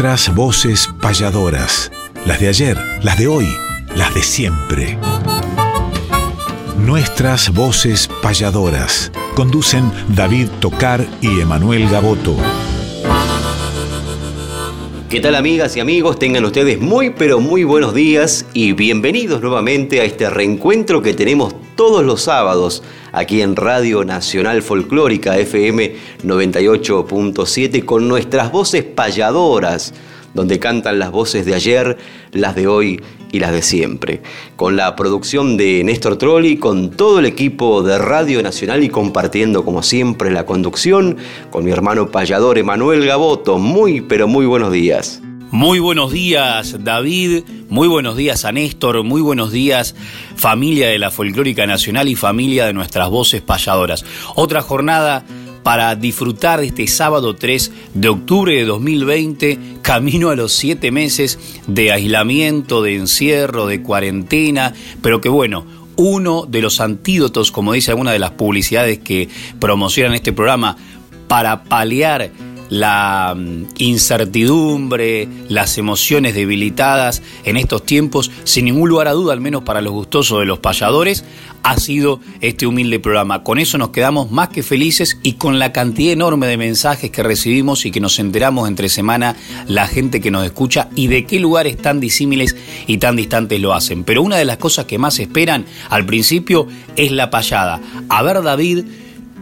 [0.00, 1.92] Nuestras voces payadoras,
[2.24, 3.46] las de ayer, las de hoy,
[3.94, 4.96] las de siempre.
[6.78, 9.12] Nuestras voces payadoras.
[9.36, 12.34] Conducen David Tocar y Emanuel Gaboto.
[15.10, 16.18] ¿Qué tal amigas y amigos?
[16.18, 21.54] Tengan ustedes muy pero muy buenos días y bienvenidos nuevamente a este reencuentro que tenemos
[21.76, 22.82] todos los sábados
[23.12, 29.94] aquí en Radio Nacional Folclórica FM 98.7 con nuestras voces payadoras,
[30.34, 31.96] donde cantan las voces de ayer,
[32.32, 33.00] las de hoy
[33.32, 34.22] y las de siempre.
[34.56, 39.64] Con la producción de Néstor Trolli, con todo el equipo de Radio Nacional y compartiendo
[39.64, 41.16] como siempre la conducción
[41.50, 43.58] con mi hermano payador Emanuel Gaboto.
[43.58, 45.22] Muy pero muy buenos días.
[45.52, 49.96] Muy buenos días David, muy buenos días a Néstor, muy buenos días
[50.36, 54.04] familia de la Folclórica Nacional y familia de nuestras voces payadoras.
[54.36, 55.24] Otra jornada
[55.64, 61.38] para disfrutar de este sábado 3 de octubre de 2020, camino a los siete meses
[61.66, 67.90] de aislamiento, de encierro, de cuarentena, pero que bueno, uno de los antídotos, como dice
[67.90, 70.76] alguna de las publicidades que promocionan este programa,
[71.26, 72.30] para paliar
[72.70, 79.40] la mm, incertidumbre, las emociones debilitadas en estos tiempos, sin ningún lugar a duda, al
[79.40, 81.24] menos para los gustosos de los payadores,
[81.62, 83.42] ha sido este humilde programa.
[83.42, 87.22] Con eso nos quedamos más que felices y con la cantidad enorme de mensajes que
[87.22, 91.40] recibimos y que nos enteramos entre semana la gente que nos escucha y de qué
[91.40, 94.04] lugares tan disímiles y tan distantes lo hacen.
[94.04, 97.80] Pero una de las cosas que más esperan al principio es la payada.
[98.08, 98.84] A ver, David,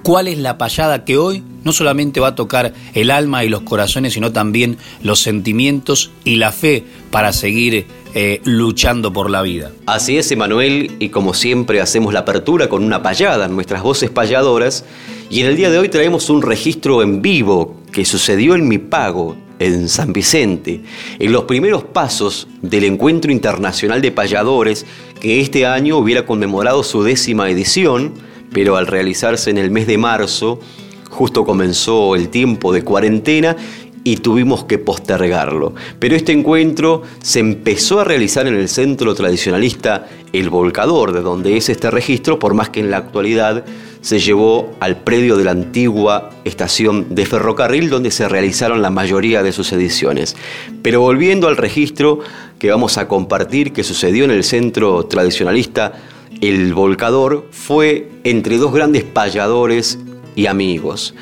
[0.02, 3.60] cuál es la payada que hoy no solamente va a tocar el alma y los
[3.60, 9.70] corazones, sino también los sentimientos y la fe para seguir eh, luchando por la vida.
[9.84, 14.86] Así es, Emanuel, y como siempre hacemos la apertura con una payada, nuestras voces payadoras,
[15.28, 18.78] y en el día de hoy traemos un registro en vivo que sucedió en mi
[18.78, 20.80] pago, en San Vicente,
[21.18, 24.86] en los primeros pasos del Encuentro Internacional de Payadores,
[25.20, 28.14] que este año hubiera conmemorado su décima edición,
[28.54, 30.60] pero al realizarse en el mes de marzo,
[31.08, 33.56] justo comenzó el tiempo de cuarentena
[34.04, 35.74] y tuvimos que postergarlo.
[35.98, 41.56] Pero este encuentro se empezó a realizar en el centro tradicionalista El Volcador, de donde
[41.56, 43.64] es este registro, por más que en la actualidad
[44.00, 49.42] se llevó al predio de la antigua estación de ferrocarril donde se realizaron la mayoría
[49.42, 50.36] de sus ediciones.
[50.82, 52.20] Pero volviendo al registro
[52.58, 55.92] que vamos a compartir que sucedió en el centro tradicionalista
[56.40, 59.98] el volcador fue entre dos grandes payadores
[60.38, 61.14] y amigos.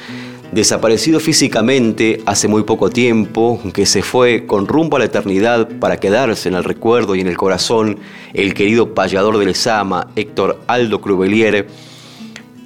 [0.52, 5.96] Desaparecido físicamente hace muy poco tiempo, que se fue con rumbo a la eternidad para
[5.96, 7.98] quedarse en el recuerdo y en el corazón,
[8.34, 11.66] el querido payador del Sama, Héctor Aldo Crubelier,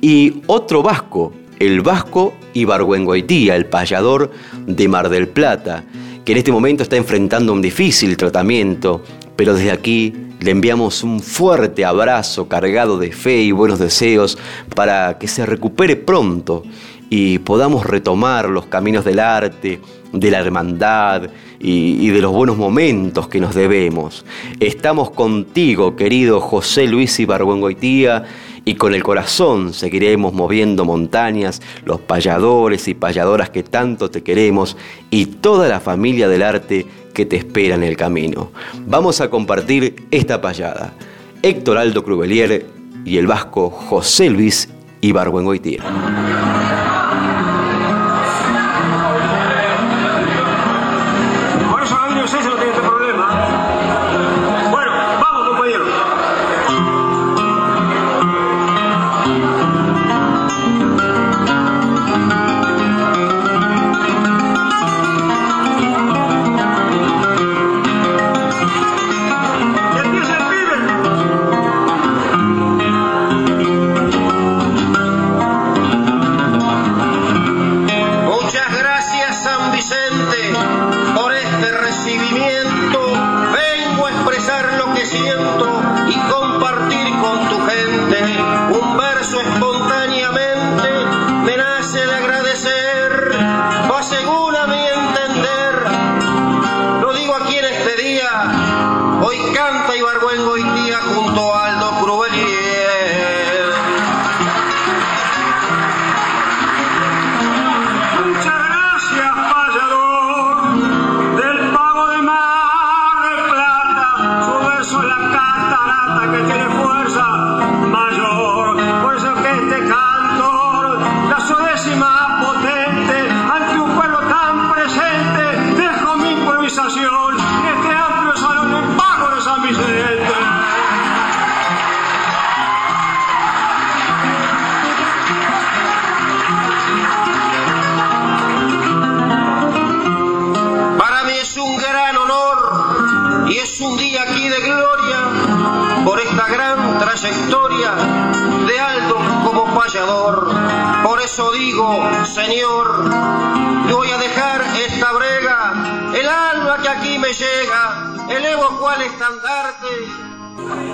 [0.00, 4.32] y otro vasco, el vasco Ibargüengoitía, el payador
[4.66, 5.84] de Mar del Plata,
[6.24, 9.04] que en este momento está enfrentando un difícil tratamiento,
[9.36, 14.38] pero desde aquí le enviamos un fuerte abrazo cargado de fe y buenos deseos
[14.74, 16.62] para que se recupere pronto
[17.10, 19.80] y podamos retomar los caminos del arte,
[20.12, 21.28] de la hermandad
[21.58, 24.24] y, de los buenos momentos que nos debemos.
[24.60, 28.24] Estamos contigo, querido José Luis Ibargüengoitía,
[28.64, 34.76] y con el corazón seguiremos moviendo montañas, los payadores y payadoras que tanto te queremos
[35.10, 38.50] y toda la familia del arte que te espera en el camino.
[38.86, 40.94] Vamos a compartir esta payada.
[41.42, 42.66] Héctor Aldo Crubelier
[43.04, 44.68] y el vasco José Luis
[45.00, 45.82] Ibargüengoitía.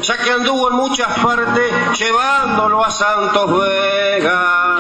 [0.02, 4.76] Ya que anduvo en muchas partes llevándolo a Santos Vega.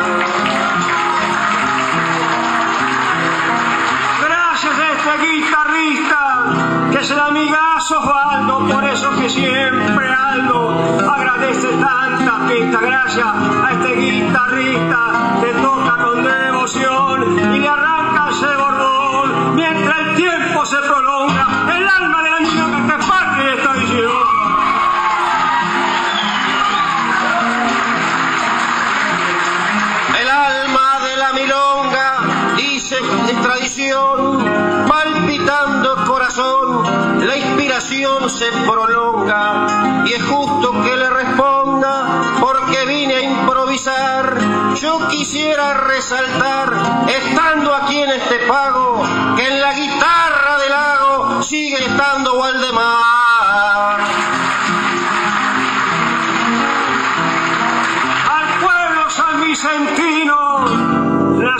[4.20, 11.68] Gracias a este guitarrista, que es el amigazo Osvaldo, por eso que siempre Aldo agradece
[11.68, 12.78] tanta pista.
[12.80, 20.14] Gracias a este guitarrista que toca con devoción y le arranca ese bordón mientras el
[20.16, 21.46] tiempo se prolonga.
[21.74, 22.35] El alma de
[37.76, 44.38] inspiración se prolonga y es justo que le responda porque vine a improvisar.
[44.76, 49.02] Yo quisiera resaltar, estando aquí en este pago,
[49.36, 54.00] que en la guitarra del lago sigue estando Waldemar.
[58.30, 60.64] al pueblo san vicentino
[61.40, 61.58] la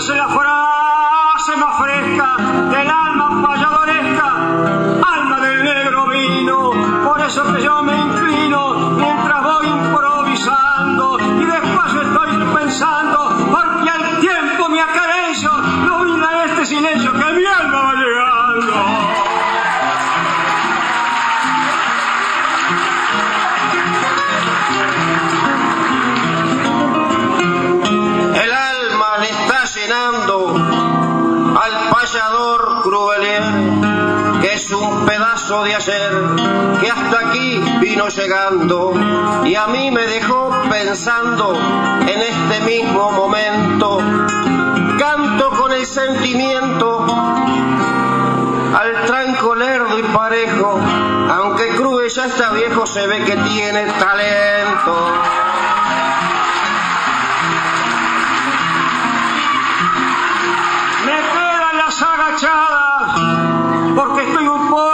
[35.47, 36.11] de ayer,
[36.81, 38.93] que hasta aquí vino llegando
[39.45, 41.55] y a mí me dejó pensando
[42.01, 43.97] en este mismo momento.
[44.99, 47.05] Canto con el sentimiento
[48.75, 50.81] al tranco lerdo y parejo,
[51.31, 55.13] aunque Crue ya está viejo, se ve que tiene talento.
[61.05, 63.21] Me quedan las agachadas
[63.95, 64.86] porque estoy un poco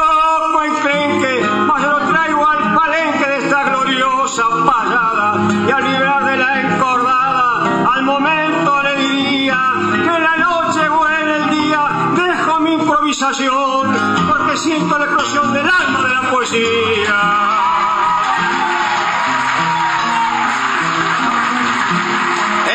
[13.23, 17.21] porque siento la explosión del alma de la poesía.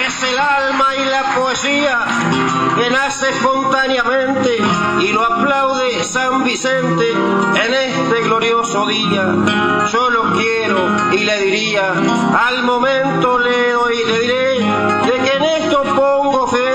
[0.07, 2.07] Es el alma y la poesía
[2.77, 4.57] que nace espontáneamente
[5.01, 9.35] y lo aplaude San Vicente en este glorioso día.
[9.93, 15.45] Yo lo quiero y le diría, al momento le doy, le diré de que en
[15.45, 16.68] esto pongo fe,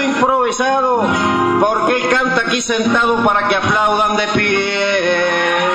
[0.00, 1.04] improvisado,
[1.60, 5.72] porque él canta aquí sentado para que aplaudan de pie.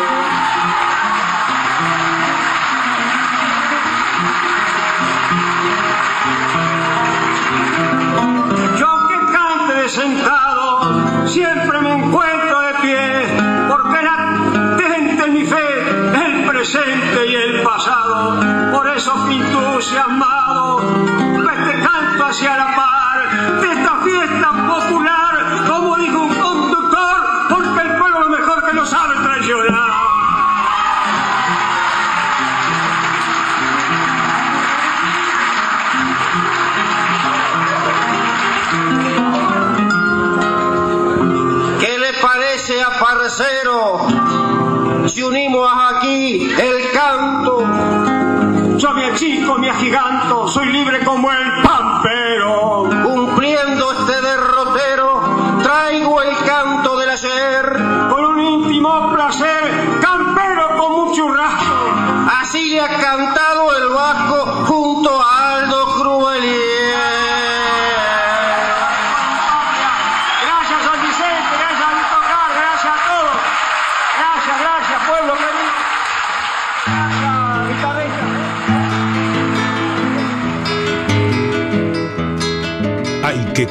[9.88, 13.26] Sentado, siempre me encuentro de pie,
[13.70, 15.58] porque latente en mi fe,
[16.26, 18.38] el presente y el pasado.
[18.74, 20.82] Por eso que entusiasmado,
[21.40, 23.77] este canto hacia la par de
[45.08, 47.60] si unimos aquí el canto?
[48.78, 51.62] Yo me achico, me agiganto, soy libre como el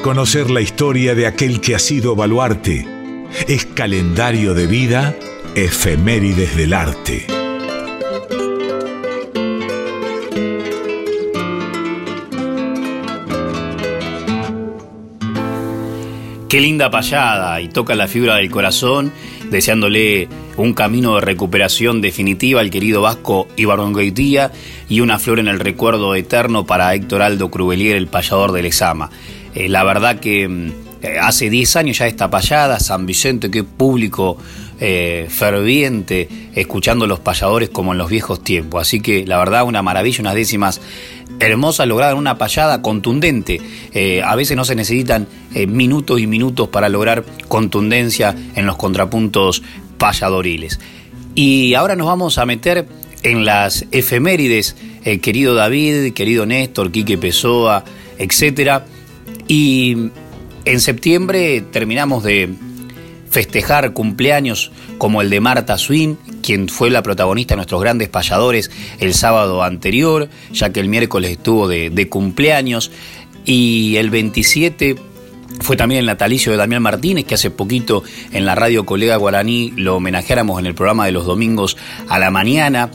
[0.06, 2.86] conocer la historia de aquel que ha sido baluarte.
[3.48, 5.16] Es calendario de vida,
[5.56, 7.26] efemérides del arte.
[16.48, 19.12] Qué linda payada y toca la fibra del corazón
[19.50, 24.52] deseándole un camino de recuperación definitiva al querido Vasco Ibargongoitía
[24.88, 29.10] y una flor en el recuerdo eterno para Héctor Aldo Crubelier, el payador de Lezama.
[29.56, 33.64] Eh, la verdad que mm, eh, hace 10 años ya esta payada, San Vicente, qué
[33.64, 34.36] público
[34.78, 38.82] eh, ferviente, escuchando los payadores como en los viejos tiempos.
[38.82, 40.82] Así que la verdad, una maravilla, unas décimas
[41.40, 43.60] hermosas logradas una payada contundente.
[44.24, 45.26] A veces no se necesitan
[45.68, 49.62] minutos y minutos para lograr contundencia en los contrapuntos
[49.98, 50.80] payadoriles.
[51.34, 52.86] Y ahora nos vamos a meter
[53.22, 54.76] en las efemérides,
[55.20, 57.84] querido David, querido Néstor, Quique Pessoa,
[58.18, 58.82] etc.
[59.48, 60.10] Y
[60.64, 62.52] en septiembre terminamos de
[63.30, 68.70] festejar cumpleaños como el de Marta Swin, quien fue la protagonista de nuestros grandes payadores
[68.98, 72.90] el sábado anterior, ya que el miércoles estuvo de, cumpleaños,
[73.44, 74.96] y el 27
[75.60, 79.72] fue también el natalicio de Damián Martínez, que hace poquito en la radio Colega Guaraní
[79.76, 81.76] lo homenajeáramos en el programa de los domingos
[82.08, 82.90] a la mañana,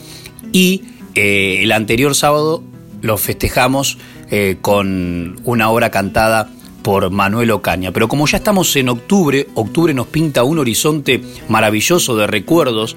[0.51, 2.63] y eh, el anterior sábado
[3.01, 3.98] lo festejamos
[4.32, 6.50] eh, con una obra cantada
[6.82, 7.92] por Manuel Ocaña.
[7.92, 12.96] Pero como ya estamos en octubre, octubre nos pinta un horizonte maravilloso de recuerdos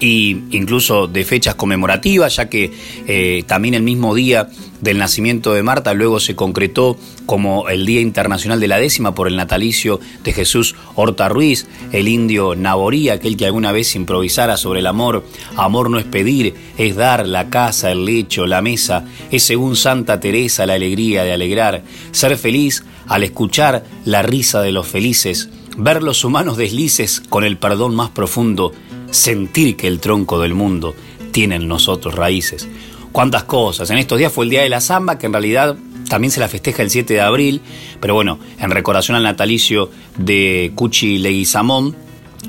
[0.00, 2.72] e incluso de fechas conmemorativas, ya que
[3.06, 4.48] eh, también el mismo día
[4.80, 9.28] del nacimiento de Marta luego se concretó como el Día Internacional de la Décima por
[9.28, 14.80] el natalicio de Jesús Horta Ruiz, el indio Naborí, aquel que alguna vez improvisara sobre
[14.80, 15.24] el amor.
[15.56, 20.20] Amor no es pedir, es dar la casa, el lecho, la mesa, es según Santa
[20.20, 26.02] Teresa la alegría de alegrar, ser feliz al escuchar la risa de los felices, ver
[26.02, 28.72] los humanos deslices con el perdón más profundo,
[29.10, 30.94] sentir que el tronco del mundo
[31.30, 32.68] tiene en nosotros raíces.
[33.12, 33.90] Cuántas cosas.
[33.90, 35.76] En estos días fue el Día de la Zamba, que en realidad
[36.08, 37.60] también se la festeja el 7 de abril,
[38.00, 41.94] pero bueno, en recordación al natalicio de Cuchi Leguizamón,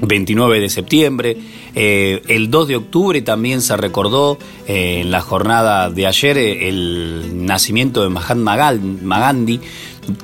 [0.01, 1.37] 29 de septiembre.
[1.75, 4.37] Eh, el 2 de octubre también se recordó
[4.67, 9.59] eh, en la jornada de ayer eh, el nacimiento de Mahatma Gandhi,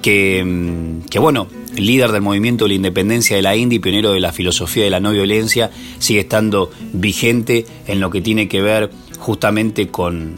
[0.01, 4.20] que, que bueno, líder del movimiento de la independencia de la India y pionero de
[4.20, 8.92] la filosofía de la no violencia, sigue estando vigente en lo que tiene que ver
[9.20, 10.36] justamente con,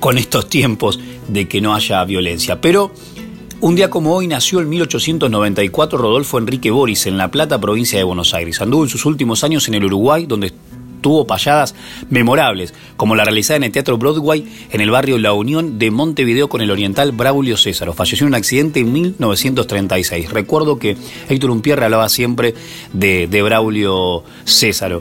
[0.00, 0.98] con estos tiempos
[1.28, 2.60] de que no haya violencia.
[2.60, 2.92] Pero
[3.60, 8.04] un día como hoy nació en 1894 Rodolfo Enrique Boris en La Plata, provincia de
[8.04, 8.60] Buenos Aires.
[8.60, 10.52] Anduvo en sus últimos años en el Uruguay, donde
[11.04, 11.74] tuvo payadas
[12.08, 16.48] memorables, como la realizada en el Teatro Broadway en el barrio La Unión de Montevideo
[16.48, 17.92] con el oriental Braulio César.
[17.92, 20.30] Falleció en un accidente en 1936.
[20.30, 20.96] Recuerdo que
[21.28, 22.54] Héctor Umpierre hablaba siempre
[22.94, 24.98] de, Braulio César.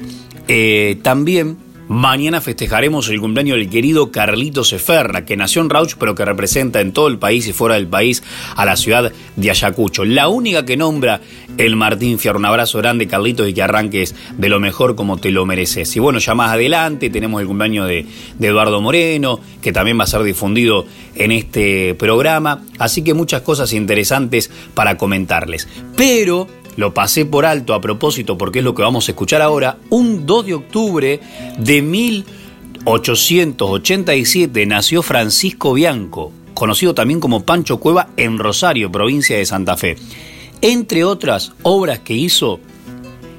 [0.50, 1.56] Eh, también
[1.94, 6.82] Mañana festejaremos el cumpleaños del querido Carlito Seferra, que nació en Rauch, pero que representa
[6.82, 8.24] en todo el país y fuera del país
[8.56, 10.04] a la ciudad de Ayacucho.
[10.04, 11.22] La única que nombra
[11.56, 12.40] el Martín Fierro.
[12.40, 15.96] Un abrazo grande, Carlitos, y que arranques de lo mejor como te lo mereces.
[15.96, 18.08] Y bueno, ya más adelante tenemos el cumpleaños de,
[18.40, 22.64] de Eduardo Moreno, que también va a ser difundido en este programa.
[22.80, 25.68] Así que muchas cosas interesantes para comentarles.
[25.96, 29.78] Pero lo pasé por alto a propósito porque es lo que vamos a escuchar ahora,
[29.90, 31.20] un 2 de octubre
[31.58, 39.78] de 1887 nació Francisco Bianco, conocido también como Pancho Cueva en Rosario, provincia de Santa
[39.78, 39.96] Fe.
[40.62, 42.60] Entre otras obras que hizo,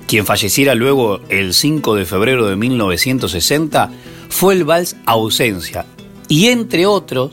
[0.07, 3.91] quien falleciera luego el 5 de febrero de 1960,
[4.29, 5.87] fue el vals Ausencia.
[6.29, 7.33] Y entre otros,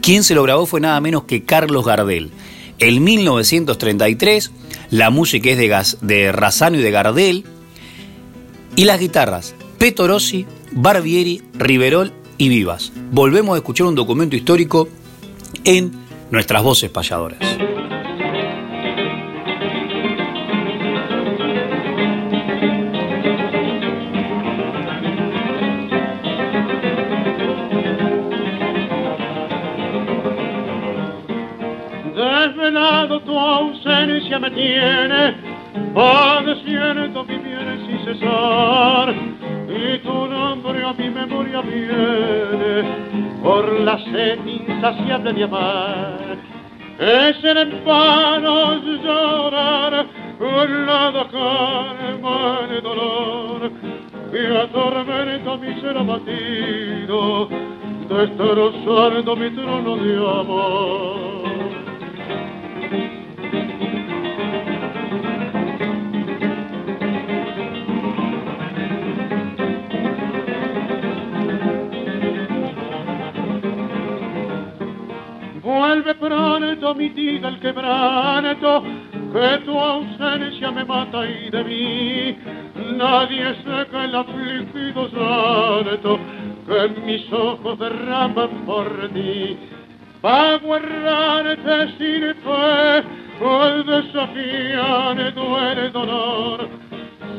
[0.00, 2.30] quien se lo grabó fue nada menos que Carlos Gardel.
[2.78, 4.50] En 1933
[4.90, 7.44] la música es de, Gas, de Razzano y de Gardel.
[8.76, 12.92] Y las guitarras, Petorossi, Barbieri, Riverol y Vivas.
[13.10, 14.88] Volvemos a escuchar un documento histórico
[15.64, 15.92] en
[16.30, 17.67] nuestras voces payadoras.
[34.40, 35.34] Me tiene
[35.94, 39.14] padeciendo bien sin cesar
[39.68, 42.84] y tu nombre a mi memoria viene
[43.42, 46.38] por la sed insaciable de amar.
[46.98, 50.06] Es en vano llorar
[50.40, 53.70] la calma de dolor
[54.32, 57.48] y atormenta mi ser abatido
[58.08, 61.37] destrozando mi trono de amor
[76.88, 78.82] pronto mi vida el quebranto,
[79.32, 82.36] que tu ausencia me mata y de mí
[82.96, 86.18] nadie seca el afligido llanto
[86.66, 89.56] que mis ojos derraman por ti.
[90.20, 93.04] Pago errante sin fe,
[93.44, 96.68] al desafiar duele dolor,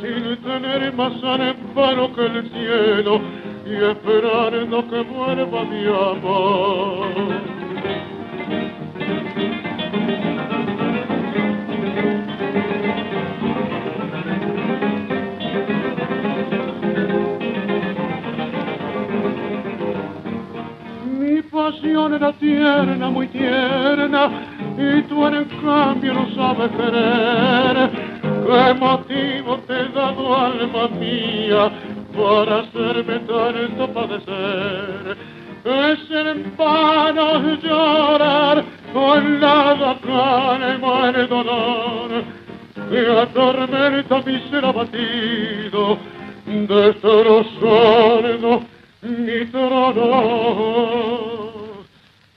[0.01, 3.21] sin tener más amparo que el cielo
[3.65, 7.38] y esperando que vuelva mi amor.
[21.79, 24.29] Pasión era tierna, muy tierna,
[24.77, 27.89] y tú en cambio no sabes querer.
[28.21, 31.71] ¿Qué motivo te he dado, alma mía,
[32.13, 35.17] para hacerme tanto padecer?
[35.63, 42.09] Es en vano llorar con la calma el dolor
[42.89, 45.97] que atormenta mi ser abatido,
[46.45, 48.63] destrozando
[49.01, 51.48] mi trono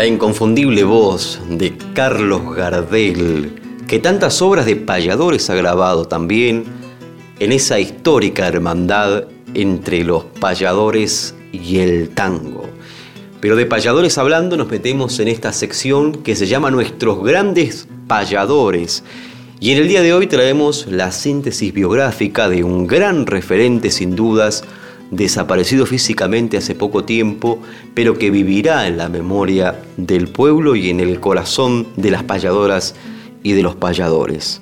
[0.00, 3.52] La inconfundible voz de Carlos Gardel,
[3.86, 6.64] que tantas obras de payadores ha grabado también
[7.38, 12.64] en esa histórica hermandad entre los payadores y el tango.
[13.42, 19.04] Pero de payadores hablando nos metemos en esta sección que se llama Nuestros grandes payadores.
[19.60, 24.16] Y en el día de hoy traemos la síntesis biográfica de un gran referente sin
[24.16, 24.64] dudas,
[25.10, 27.60] desaparecido físicamente hace poco tiempo,
[27.94, 32.94] pero que vivirá en la memoria del pueblo y en el corazón de las payadoras
[33.42, 34.60] y de los payadores.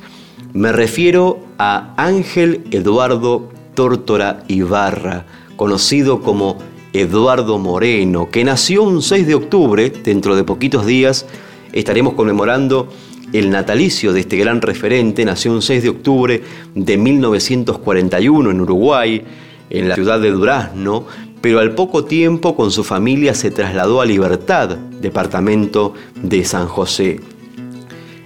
[0.54, 6.58] Me refiero a Ángel Eduardo Tórtora Ibarra, conocido como
[6.92, 11.26] Eduardo Moreno, que nació un 6 de octubre, dentro de poquitos días
[11.72, 12.88] estaremos conmemorando
[13.32, 16.42] el natalicio de este gran referente, nació un 6 de octubre
[16.74, 19.22] de 1941 en Uruguay,
[19.70, 21.07] en la ciudad de Durazno,
[21.40, 27.20] pero al poco tiempo con su familia se trasladó a Libertad, departamento de San José.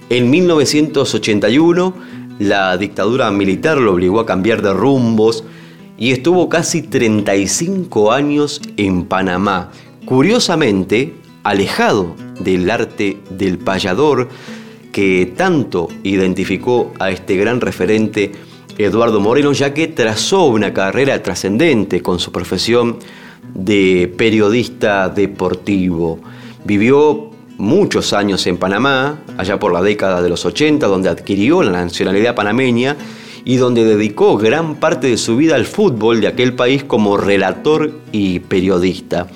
[0.09, 1.93] En 1981
[2.39, 5.43] la dictadura militar lo obligó a cambiar de rumbos
[5.97, 9.71] y estuvo casi 35 años en Panamá,
[10.05, 14.29] curiosamente alejado del arte del payador
[14.91, 18.31] que tanto identificó a este gran referente
[18.77, 22.97] Eduardo Moreno, ya que trazó una carrera trascendente con su profesión
[23.53, 26.19] de periodista deportivo.
[26.65, 31.71] Vivió muchos años en Panamá, allá por la década de los 80, donde adquirió la
[31.71, 32.97] nacionalidad panameña
[33.45, 37.91] y donde dedicó gran parte de su vida al fútbol de aquel país como relator
[38.11, 39.27] y periodista.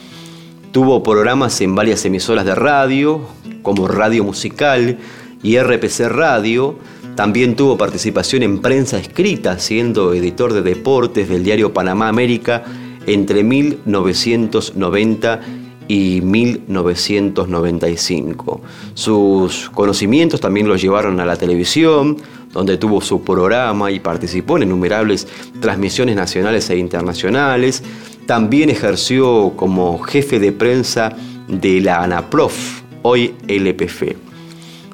[0.72, 3.22] Tuvo programas en varias emisoras de radio,
[3.62, 4.98] como Radio Musical
[5.44, 6.76] y RPC Radio.
[7.18, 12.64] También tuvo participación en prensa escrita, siendo editor de deportes del diario Panamá América
[13.08, 15.40] entre 1990
[15.88, 18.62] y 1995.
[18.94, 22.18] Sus conocimientos también los llevaron a la televisión,
[22.54, 25.28] donde tuvo su programa y participó en innumerables
[25.60, 27.82] transmisiones nacionales e internacionales.
[28.28, 34.27] También ejerció como jefe de prensa de la ANAPROF, hoy LPF.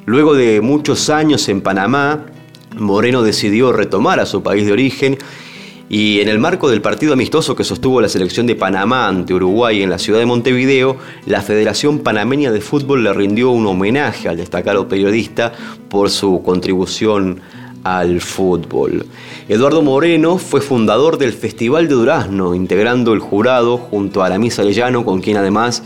[0.06, 2.26] Luego de muchos años en Panamá,
[2.78, 5.18] Moreno decidió retomar a su país de origen
[5.88, 9.82] y en el marco del partido amistoso que sostuvo la selección de Panamá ante Uruguay
[9.82, 14.38] en la ciudad de Montevideo, la Federación Panameña de Fútbol le rindió un homenaje al
[14.38, 15.54] destacado periodista
[15.90, 17.40] por su contribución
[17.84, 19.06] al fútbol.
[19.48, 25.06] Eduardo Moreno fue fundador del Festival de Durazno, integrando el jurado junto a Aramis Arellano,
[25.06, 25.84] con quien además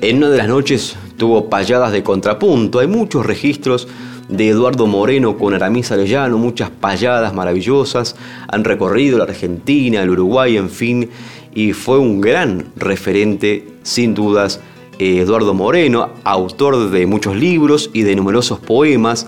[0.00, 2.78] en una de las noches tuvo payadas de contrapunto.
[2.78, 3.88] Hay muchos registros
[4.28, 8.14] de Eduardo Moreno con Aramis Arellano, muchas payadas maravillosas,
[8.48, 11.10] han recorrido la Argentina, el Uruguay, en fin,
[11.54, 14.60] y fue un gran referente, sin dudas,
[14.98, 19.26] eh, Eduardo Moreno, autor de muchos libros y de numerosos poemas,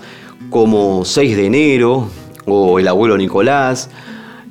[0.49, 2.07] como 6 de enero
[2.45, 3.89] o El abuelo Nicolás,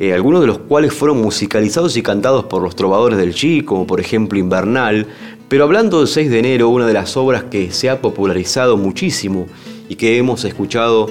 [0.02, 3.86] eh, algunos de los cuales fueron musicalizados y cantados por los trovadores del Chico, como
[3.86, 5.06] por ejemplo Invernal.
[5.50, 9.48] Pero hablando del 6 de enero, una de las obras que se ha popularizado muchísimo
[9.88, 11.08] y que hemos escuchado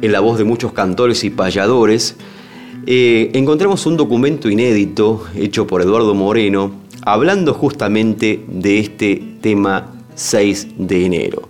[0.00, 2.14] en la voz de muchos cantores y payadores,
[2.86, 10.68] eh, encontramos un documento inédito hecho por Eduardo Moreno hablando justamente de este tema 6
[10.78, 11.48] de enero.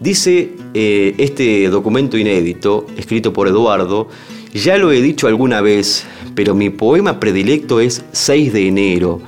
[0.00, 4.08] Dice eh, este documento inédito, escrito por Eduardo,
[4.52, 9.20] ya lo he dicho alguna vez, pero mi poema predilecto es 6 de enero.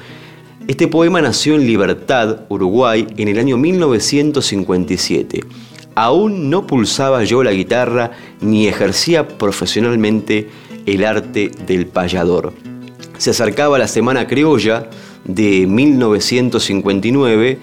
[0.66, 5.40] Este poema nació en Libertad, Uruguay, en el año 1957.
[5.94, 10.48] Aún no pulsaba yo la guitarra ni ejercía profesionalmente
[10.87, 12.55] el arte del payador.
[13.18, 14.88] Se acercaba la Semana Criolla
[15.27, 17.59] de 1959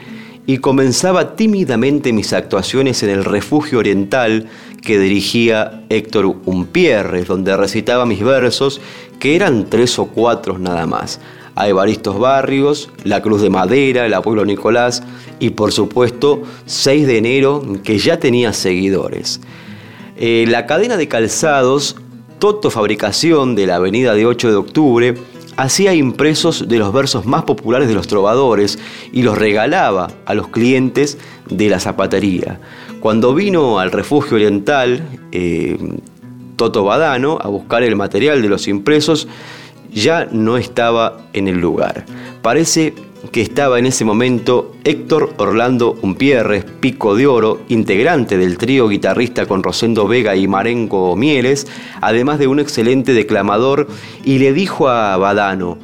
[0.46, 4.48] y comenzaba tímidamente mis actuaciones en el refugio oriental
[4.84, 8.80] que dirigía Héctor Umpierre, donde recitaba mis versos,
[9.20, 11.20] que eran tres o cuatro nada más.
[11.56, 15.04] A Evaristos Barrios, La Cruz de Madera, el Abuelo Nicolás
[15.40, 19.42] y por supuesto 6 de enero que ya tenía seguidores.
[20.18, 21.96] Eh, la cadena de calzados
[22.40, 25.16] Toto Fabricación de la avenida de 8 de octubre
[25.58, 28.80] hacía impresos de los versos más populares de los trovadores
[29.12, 31.18] y los regalaba a los clientes
[31.50, 32.60] de la zapatería.
[33.00, 35.78] Cuando vino al refugio oriental, eh,
[36.56, 39.28] Toto Badano, a buscar el material de los impresos,
[39.94, 42.06] ya no estaba en el lugar.
[42.42, 42.94] Parece
[43.32, 49.46] que estaba en ese momento Héctor Orlando Umpierres, Pico de Oro, integrante del trío guitarrista
[49.46, 51.68] con Rosendo Vega y Marenco Mieles,
[52.02, 53.88] además de un excelente declamador,
[54.24, 55.78] y le dijo a Badano,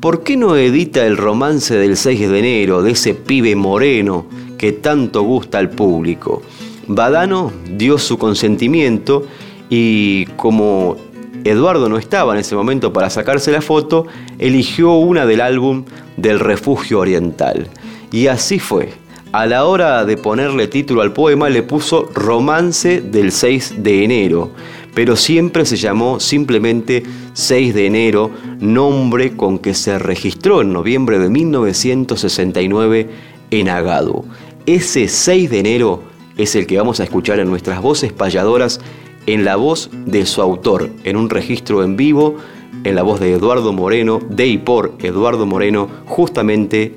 [0.00, 4.26] ¿por qué no edita el romance del 6 de enero de ese pibe moreno
[4.58, 6.42] que tanto gusta al público?
[6.86, 9.26] Badano dio su consentimiento
[9.70, 10.96] y como
[11.44, 14.06] Eduardo no estaba en ese momento para sacarse la foto,
[14.38, 15.84] eligió una del álbum
[16.16, 17.68] del Refugio Oriental.
[18.10, 18.90] Y así fue.
[19.32, 24.50] A la hora de ponerle título al poema le puso Romance del 6 de enero,
[24.94, 27.02] pero siempre se llamó simplemente
[27.32, 33.08] 6 de enero, nombre con que se registró en noviembre de 1969
[33.50, 34.26] en Agado.
[34.66, 36.02] Ese 6 de enero
[36.36, 38.80] es el que vamos a escuchar en nuestras voces payadoras
[39.26, 42.36] en la voz de su autor, en un registro en vivo,
[42.84, 46.94] en la voz de Eduardo Moreno, de y por Eduardo Moreno, justamente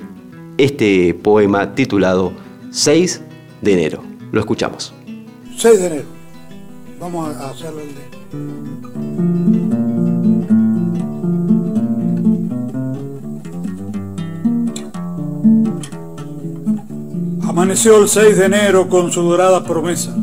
[0.58, 2.32] este poema titulado
[2.70, 3.22] 6
[3.60, 4.02] de enero.
[4.32, 4.92] Lo escuchamos.
[5.56, 6.04] 6 de enero.
[6.98, 8.16] Vamos a hacerlo el de...
[17.46, 20.14] Amaneció el 6 de enero con su dorada promesa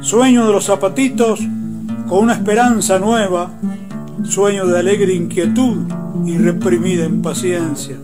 [0.00, 1.40] Sueño de los zapatitos
[2.08, 3.50] con una esperanza nueva,
[4.22, 5.86] sueño de alegre inquietud
[6.24, 7.96] y reprimida impaciencia.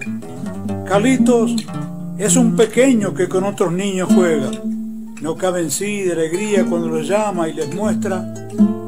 [0.87, 1.55] Calitos
[2.19, 4.51] es un pequeño que con otros niños juega.
[5.23, 8.35] No cabe en sí de alegría cuando los llama y les muestra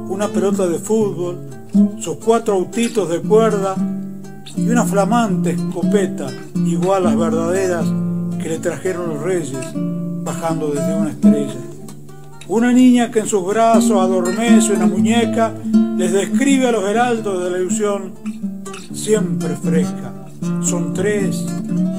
[0.08, 1.38] una pelota de fútbol,
[2.00, 3.76] sus cuatro autitos de cuerda
[4.56, 6.28] y una flamante escopeta
[6.66, 7.86] igual a las verdaderas
[8.42, 9.58] que le trajeron los reyes
[10.24, 11.65] bajando desde una estrella.
[12.48, 15.52] Una niña que en sus brazos adormece una muñeca
[15.96, 18.12] les describe a los heraldos de la ilusión
[18.94, 20.12] siempre fresca.
[20.62, 21.44] Son tres,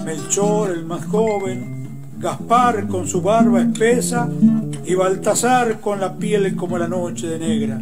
[0.06, 4.30] Melchor el más joven, Gaspar con su barba espesa
[4.86, 7.82] y Baltasar con la piel como la noche de negra.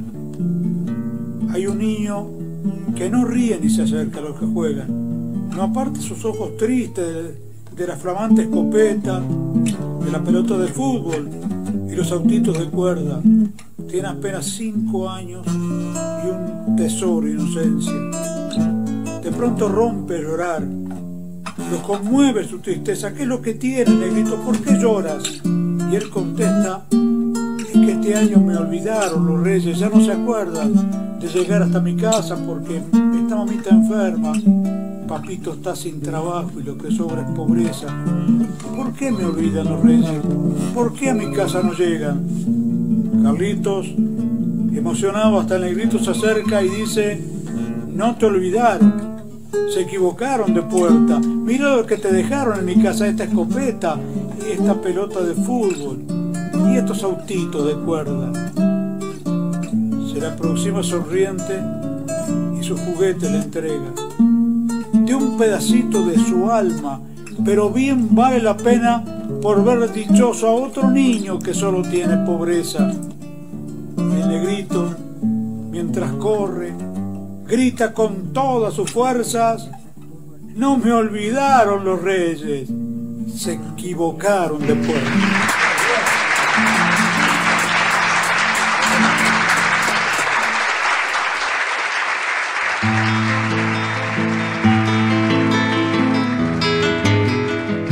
[1.54, 2.28] Hay un niño
[2.96, 7.06] que no ríe ni se acerca a los que juegan, no aparta sus ojos tristes
[7.06, 7.36] de,
[7.76, 11.30] de la flamante escopeta, de la pelota de fútbol,
[11.96, 13.22] los autitos de cuerda.
[13.90, 17.94] Tiene apenas cinco años y un tesoro inocencia.
[19.22, 20.64] De pronto rompe llorar.
[20.64, 23.14] Lo conmueve su tristeza.
[23.14, 24.36] ¿Qué es lo que tiene, negrito?
[24.42, 25.42] ¿Por qué lloras?
[25.92, 31.20] Y él contesta, es que este año me olvidaron los reyes, ya no se acuerdan
[31.20, 34.34] de llegar hasta mi casa porque esta mamita enferma
[35.16, 37.88] Papito está sin trabajo y lo que sobra es pobreza.
[38.76, 40.22] ¿Por qué me olvidan los reyes?
[40.74, 43.24] ¿Por qué a mi casa no llegan?
[43.24, 43.88] Carlitos,
[44.74, 47.24] emocionado hasta el negrito, se acerca y dice,
[47.94, 48.94] no te olvidaron,
[49.74, 51.22] se equivocaron de puerta.
[51.22, 53.98] Mira lo que te dejaron en mi casa, esta escopeta
[54.46, 56.04] y esta pelota de fútbol
[56.74, 58.34] y estos autitos de cuerda.
[60.12, 61.58] Se le aproxima sonriente
[62.60, 64.05] y su juguete le entrega
[65.06, 67.00] de un pedacito de su alma,
[67.44, 69.04] pero bien vale la pena
[69.42, 72.92] por ver dichoso a otro niño que solo tiene pobreza.
[73.98, 74.96] El negrito,
[75.70, 76.74] mientras corre,
[77.48, 79.70] grita con todas sus fuerzas,
[80.56, 82.70] no me olvidaron los reyes,
[83.36, 85.35] se equivocaron de puerta.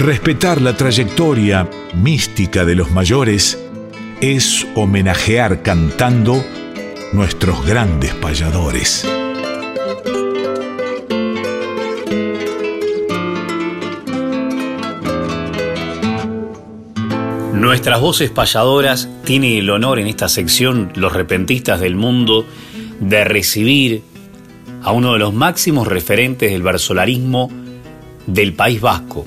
[0.03, 3.57] Respetar la trayectoria mística de los mayores
[4.19, 6.43] es homenajear cantando
[7.13, 9.07] nuestros grandes payadores.
[17.53, 22.45] Nuestras voces payadoras tienen el honor en esta sección, los repentistas del mundo,
[22.99, 24.03] de recibir
[24.81, 27.49] a uno de los máximos referentes del versolarismo
[28.27, 29.23] del País Vasco.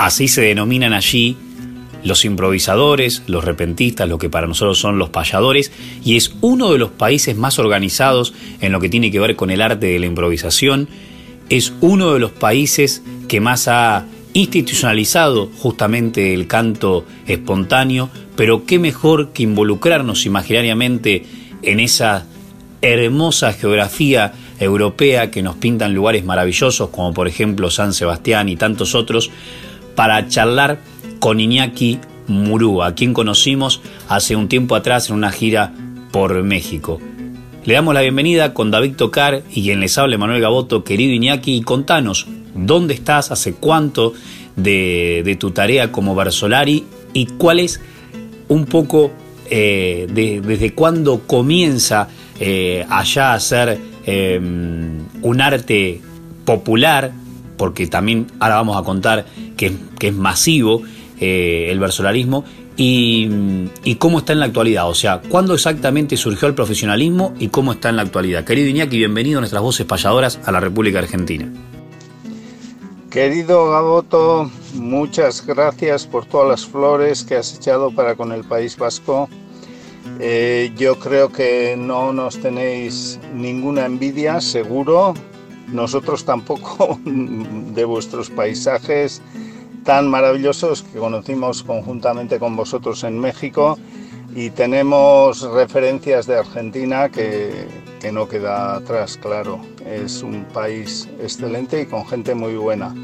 [0.00, 1.36] Así se denominan allí
[2.04, 6.78] los improvisadores, los repentistas, lo que para nosotros son los payadores, y es uno de
[6.78, 8.32] los países más organizados
[8.62, 10.88] en lo que tiene que ver con el arte de la improvisación,
[11.50, 18.78] es uno de los países que más ha institucionalizado justamente el canto espontáneo, pero qué
[18.78, 21.26] mejor que involucrarnos imaginariamente
[21.60, 22.24] en esa
[22.80, 28.94] hermosa geografía europea que nos pintan lugares maravillosos como por ejemplo San Sebastián y tantos
[28.94, 29.30] otros,
[29.94, 30.78] para charlar
[31.18, 35.72] con Iñaki Murúa, a quien conocimos hace un tiempo atrás en una gira
[36.12, 37.00] por México.
[37.64, 41.56] Le damos la bienvenida con David Tocar y quien les habla Manuel Gaboto, querido Iñaki,
[41.56, 44.14] y contanos dónde estás, hace cuánto
[44.56, 47.80] de, tu tarea como Barsolari y cuál es
[48.48, 49.10] un poco
[49.50, 56.00] eh, desde cuándo comienza eh, allá a ser em, un arte
[56.44, 57.12] popular,
[57.60, 59.26] porque también ahora vamos a contar
[59.58, 60.80] que, es masivo
[61.20, 62.42] eh, el versolarismo,
[62.74, 63.28] y,
[63.84, 67.72] y, cómo está en la actualidad, o sea, cuándo exactamente surgió el profesionalismo y cómo
[67.72, 68.46] está en la actualidad.
[68.46, 71.52] Querido Iñaki, bienvenido a nuestras voces payadoras a la República Argentina.
[73.10, 78.78] Querido Gaboto, muchas gracias por todas las flores que has echado para con el País
[78.78, 79.28] Vasco.
[80.18, 85.12] Eh, yo creo que no nos tenéis ninguna envidia, seguro.
[85.72, 89.22] Nosotros tampoco de vuestros paisajes
[89.84, 93.78] tan maravillosos que conocimos conjuntamente con vosotros en México
[94.34, 97.66] y tenemos referencias de Argentina que,
[98.00, 99.60] que no queda atrás, claro.
[99.84, 102.94] Es un país excelente y con gente muy buena.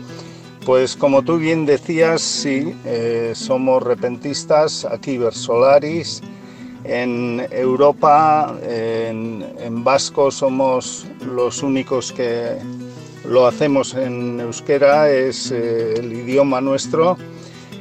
[0.65, 6.23] Pues como tú bien decías, sí, eh, somos repentistas, aquí Versolaris.
[6.89, 12.57] En Europa, en, Vasco, somos los únicos que
[13.29, 17.17] lo hacemos en euskera, es eh, el idioma nuestro.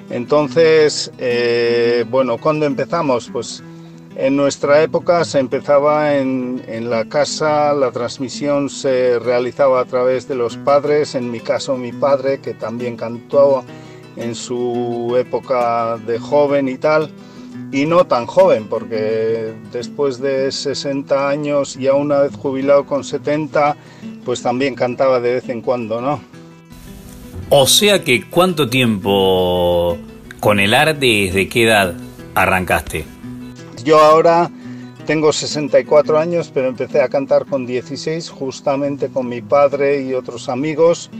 [0.09, 3.29] Entonces, eh, bueno, ¿cuándo empezamos?
[3.31, 3.63] Pues
[4.15, 10.35] en nuestra época se empezaba en, la casa, la transmisión se realizaba a través de
[10.35, 13.65] los padres, en mi caso mi padre que también cantó
[14.15, 17.11] en su época de joven y tal,
[17.71, 23.75] y no tan joven, porque después de 60 años, ya una vez jubilado con 70,
[24.23, 26.19] pues también cantaba de vez en cuando, ¿no?
[27.49, 29.97] O sea que, ¿cuánto tiempo
[30.39, 31.93] con el arte, desde qué edad
[32.34, 33.06] arrancaste?
[33.84, 34.49] Yo ahora
[35.06, 40.49] tengo 64 años, pero empecé a cantar con 16, justamente con mi padre y otros
[40.49, 41.12] amigos.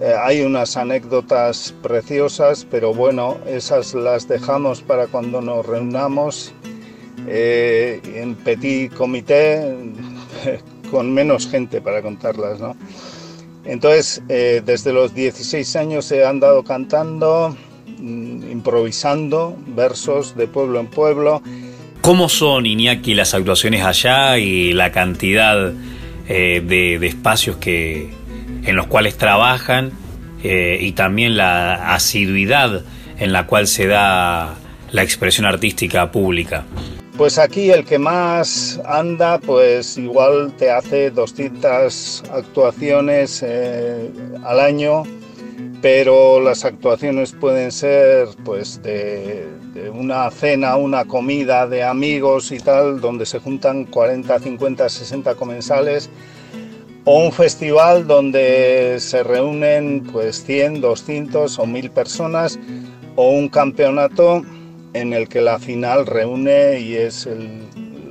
[0.00, 6.52] Eh, hay unas anécdotas preciosas, pero bueno, esas las dejamos para cuando nos reunamos
[7.26, 9.76] eh, en petit comité,
[10.90, 12.76] con menos gente para contarlas, ¿no?
[13.64, 17.56] Entonces, eh, desde los 16 años he andado cantando,
[17.98, 21.42] mm, improvisando versos de pueblo en pueblo
[22.00, 25.74] ¿Cómo son, Iñaki, las actuaciones allá y la cantidad
[26.26, 28.08] eh, de, espacios que,
[28.68, 29.92] en los cuales trabajan
[30.42, 32.82] eh, y también la asiduidad
[33.18, 34.54] en la cual se da
[34.92, 36.64] la expresión artística pública?
[37.16, 44.10] Pues aquí el que más anda, pues igual te hace 200 actuaciones eh,
[44.44, 45.02] al año
[45.80, 49.46] pero las actuaciones pueden ser pues de,
[49.92, 56.10] una cena, una comida de amigos y tal, donde se juntan 40, 50, 60 comensales,
[57.10, 62.58] o un festival donde se reúnen pues 100, 200 o 1000 personas,
[63.16, 64.42] o un campeonato
[64.92, 67.26] en el que la final reúne y es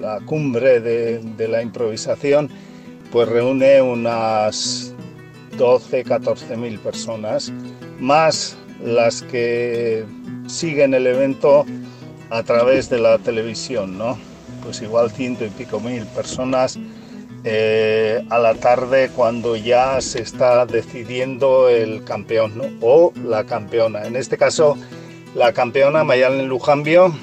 [0.01, 2.49] la cumbre de, de la improvisación,
[3.11, 4.95] pues reúne unas
[5.59, 7.53] 12, 14 mil personas,
[7.99, 10.05] más las que
[10.47, 11.67] siguen el evento
[12.31, 14.17] a través de la televisión, ¿no?
[14.63, 16.79] Pues igual ciento y pico mil personas
[17.43, 24.05] eh, a la tarde cuando ya se está decidiendo el campeón o la campeona.
[24.05, 24.77] En este caso,
[25.35, 27.15] la campeona Mayalen Lujambio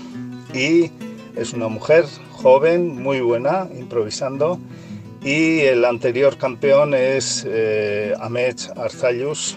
[0.53, 0.90] y
[1.37, 4.59] es una mujer joven, muy buena, improvisando
[5.22, 8.14] y el anterior campeón es eh,
[8.77, 9.57] Arzayus,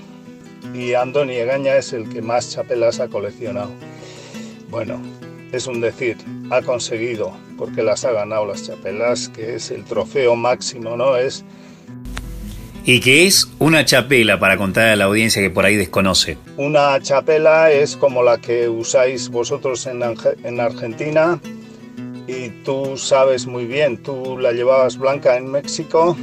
[0.74, 3.72] y Andoni Egaña es el que más chapelas ha coleccionado.
[4.70, 5.00] Bueno,
[5.52, 6.18] es un decir,
[6.50, 11.16] ha conseguido, porque las ha ganado las chapelas, que es el trofeo máximo, ¿no?
[11.16, 11.44] Es
[12.88, 16.38] y que es una chapela para contar a la audiencia que por ahí desconoce.
[16.56, 20.02] Una chapela es como la que usáis vosotros en,
[20.46, 21.38] en Argentina
[22.28, 26.16] y tú sabes muy bien, tú la llevabas blanca en México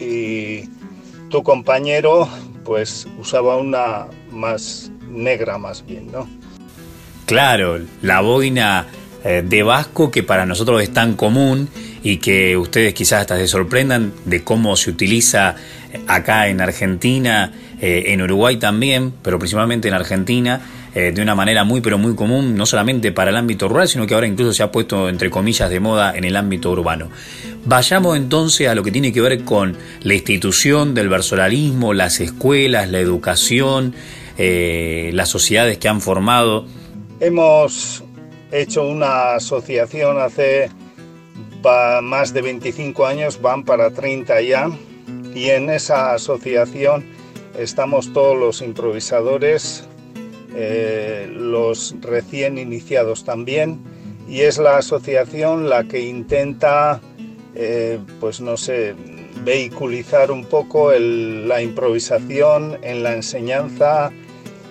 [0.00, 0.62] y
[1.28, 2.26] tu compañero
[2.64, 6.26] pues usaba una más negra más bien, ¿no?
[7.28, 8.86] Claro, la boina
[9.22, 11.68] eh, de Vasco que para nosotros es tan común
[12.02, 15.54] y que ustedes quizás hasta se sorprendan de cómo se utiliza
[16.06, 20.62] acá en Argentina, eh, en Uruguay también, pero principalmente en Argentina,
[20.94, 24.06] eh, de una manera muy pero muy común, no solamente para el ámbito rural, sino
[24.06, 27.10] que ahora incluso se ha puesto entre comillas de moda en el ámbito urbano.
[27.66, 32.88] Vayamos entonces a lo que tiene que ver con la institución del versolarismo, las escuelas,
[32.88, 33.94] la educación,
[34.38, 36.64] eh, las sociedades que han formado.
[37.20, 38.04] Hemos
[38.52, 40.70] hecho una asociación hace
[42.00, 44.70] más de 25 años, van para 30 ya,
[45.34, 47.04] y en esa asociación
[47.58, 49.88] estamos todos los improvisadores,
[50.54, 53.80] eh, los recién iniciados también,
[54.28, 57.00] y es la asociación la que intenta,
[57.56, 58.94] eh, pues no sé,
[59.44, 64.12] vehiculizar un poco la improvisación en la enseñanza,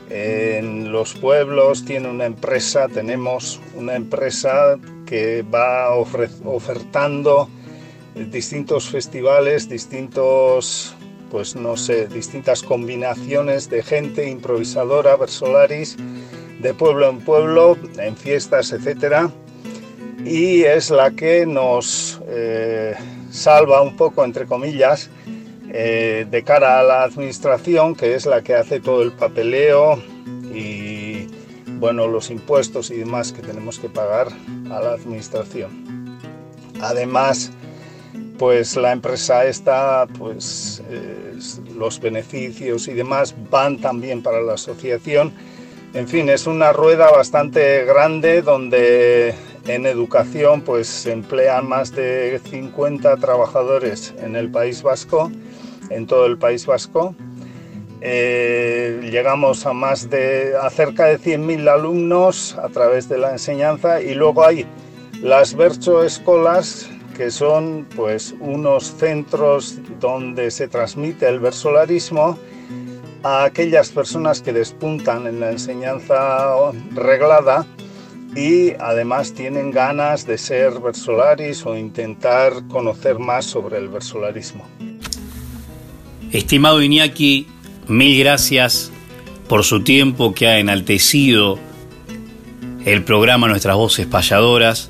[0.10, 7.50] en los pueblos, tiene una empresa, tenemos una empresa que va ofertando
[8.15, 10.96] distintos festivales, distintos,
[11.30, 15.98] pues no sé, distintas combinaciones de gente improvisadora, versolaris,
[16.62, 19.30] de pueblo en pueblo, en fiestas, etc.
[20.26, 22.96] Y es la que nos eh,
[23.30, 25.10] salva un poco, entre comillas,
[25.80, 30.02] eh, de cara a la administración, que es la que hace todo el papeleo
[30.52, 31.28] y
[31.78, 34.30] bueno, los impuestos y demás que tenemos que pagar
[34.72, 36.18] a la administración.
[36.82, 37.52] Además,
[38.40, 40.82] pues la empresa esta, pues
[41.76, 45.32] los beneficios y demás van también para la asociación.
[45.94, 49.36] En fin, es una rueda bastante grande donde
[49.68, 55.32] en educación pues se emplean más de 50 trabajadores en el País Vasco,
[55.89, 57.15] en todo el País Vasco.
[58.02, 64.13] Eh, llegamos a más de cerca de 100.000 alumnos a través de la enseñanza y
[64.13, 64.67] luego hay
[65.21, 72.38] las Bercho Escolas que son pues unos centros donde se transmite el versolarismo
[73.23, 77.65] a aquellas personas que despuntan en la enseñanza reglada
[78.36, 84.63] y además tienen ganas de ser versolaris o intentar conocer más sobre el versolarismo.
[86.32, 87.48] Estimado Iñaki,
[87.88, 88.92] mil gracias
[89.48, 91.58] por su tiempo que ha enaltecido
[92.86, 94.90] el programa Nuestras Voces Payadoras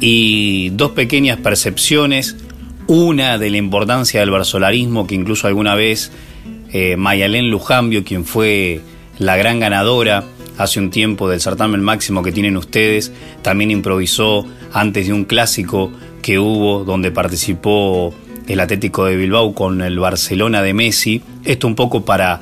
[0.00, 2.36] y dos pequeñas percepciones,
[2.88, 6.10] una de la importancia del versolarismo que incluso alguna vez
[6.72, 8.80] eh, Mayalén Lujambio, quien fue
[9.18, 10.24] la gran ganadora
[10.58, 15.92] hace un tiempo del certamen máximo que tienen ustedes, también improvisó antes de un clásico
[16.22, 18.12] que hubo donde participó
[18.48, 21.22] el Atlético de Bilbao con el Barcelona de Messi.
[21.44, 22.40] Esto un poco para,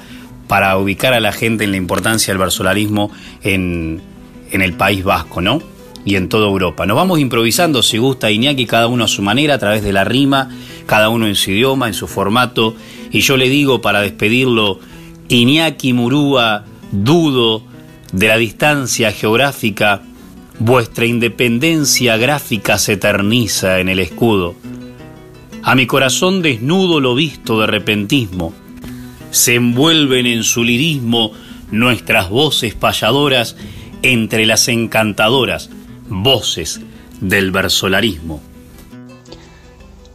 [0.49, 3.11] para ubicar a la gente en la importancia del versolarismo
[3.43, 4.01] en,
[4.51, 5.63] en el País Vasco, ¿no?
[6.05, 6.87] y en toda Europa.
[6.87, 10.05] Nos vamos improvisando, si gusta Iñaki, cada uno a su manera, a través de la
[10.05, 10.49] rima,
[10.87, 12.75] cada uno en su idioma, en su formato.
[13.11, 14.81] Y yo le digo para despedirlo,
[15.29, 17.63] Iñaki Murúa, dudo
[18.13, 20.03] de la distancia geográfica,
[20.59, 24.55] vuestra independencia gráfica se eterniza en el escudo.
[25.63, 28.53] A mi corazón desnudo lo visto de repentismo,
[29.31, 31.33] se envuelven en su lirismo
[31.71, 33.57] nuestras voces payadoras
[34.03, 35.71] entre las encantadoras
[36.09, 36.81] voces
[37.21, 38.41] del versolarismo.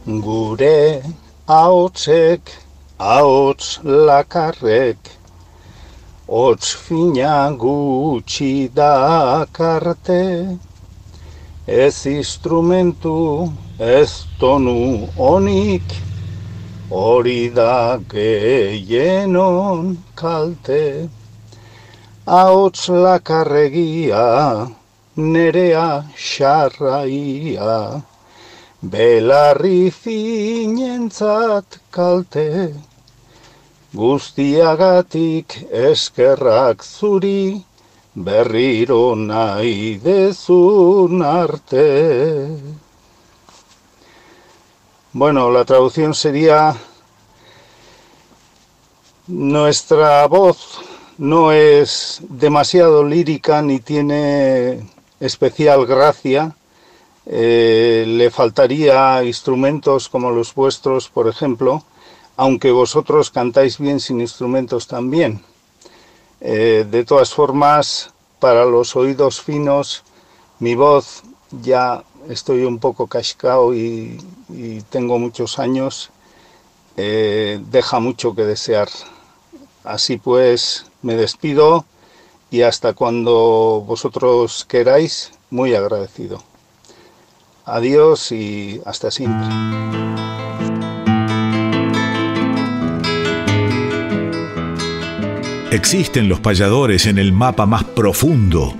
[0.04, 1.02] Gure
[1.46, 2.42] ahotsek,
[2.98, 4.98] ahots lakarrek,
[6.26, 10.58] hots fina gutxi dakarte,
[11.66, 15.82] ez instrumentu, ez tonu onik,
[16.88, 21.08] hori da gehienon kalte.
[22.26, 24.70] Ahots lakarregia,
[25.16, 28.02] nerea xarraia,
[28.82, 32.74] belarri finentzat kalte,
[33.92, 37.64] guztiagatik eskerrak zuri,
[38.16, 42.48] berriro nahi dezun arte.
[45.12, 46.74] Bueno, la traducción sería
[49.26, 50.80] nuestra voz
[51.18, 54.86] no es demasiado lírica ni tiene
[55.20, 56.56] especial gracia.
[57.26, 61.82] Eh, le faltaría instrumentos como los vuestros, por ejemplo,
[62.36, 65.42] aunque vosotros cantáis bien sin instrumentos también.
[66.40, 70.04] Eh, de todas formas, para los oídos finos,
[70.58, 71.22] mi voz
[71.62, 74.18] ya estoy un poco cascado y,
[74.90, 76.10] tengo muchos años,
[76.96, 78.88] eh, deja mucho que desear.
[79.84, 81.84] Así pues, me despido
[82.50, 86.42] y hasta cuando vosotros queráis, muy agradecido.
[87.64, 90.15] Adiós y hasta siempre.
[95.76, 98.74] Existen los payadores en el mapa más profundo.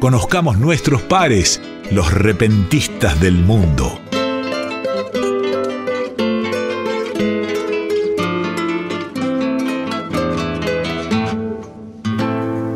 [0.00, 4.00] Conozcamos nuestros pares, los repentistas del mundo.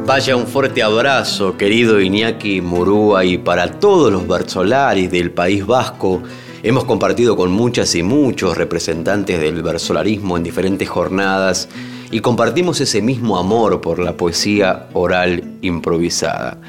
[0.07, 6.23] Vaya un fuerte abrazo, querido Iñaki Murúa, y para todos los Bersolaris del País Vasco.
[6.63, 11.69] Hemos compartido con muchas y muchos representantes del versolarismo en diferentes jornadas
[12.15, 16.61] y compartimos ese mismo amor por la poesía oral improvisada.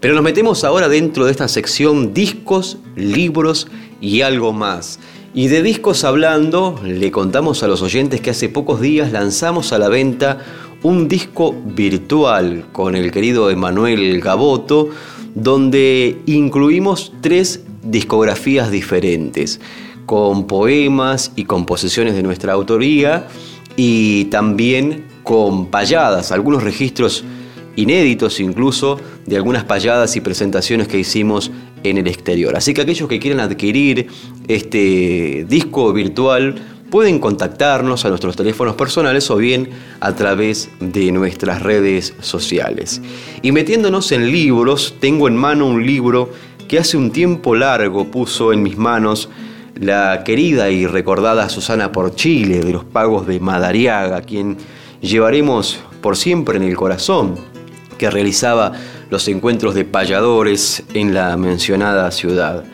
[0.00, 3.68] Pero nos metemos ahora dentro de esta sección discos, libros
[4.00, 4.98] y algo más.
[5.34, 9.78] Y de discos hablando, le contamos a los oyentes que hace pocos días lanzamos a
[9.78, 10.38] la venta
[10.82, 14.88] un disco virtual con el querido Emanuel Gaboto,
[15.34, 19.60] donde incluimos tres discografías diferentes,
[20.06, 23.28] con poemas y composiciones de nuestra autoría
[23.82, 27.24] y también con payadas, algunos registros
[27.76, 31.50] inéditos incluso de algunas payadas y presentaciones que hicimos
[31.82, 32.54] en el exterior.
[32.58, 34.08] Así que aquellos que quieran adquirir
[34.48, 36.56] este disco virtual
[36.90, 39.70] pueden contactarnos a nuestros teléfonos personales o bien
[40.00, 43.00] a través de nuestras redes sociales.
[43.40, 46.30] Y metiéndonos en libros, tengo en mano un libro
[46.68, 49.30] que hace un tiempo largo puso en mis manos
[49.74, 54.56] la querida y recordada Susana Porchile de los Pagos de Madariaga, quien
[55.00, 57.36] llevaremos por siempre en el corazón,
[57.98, 58.72] que realizaba
[59.10, 62.64] los encuentros de payadores en la mencionada ciudad.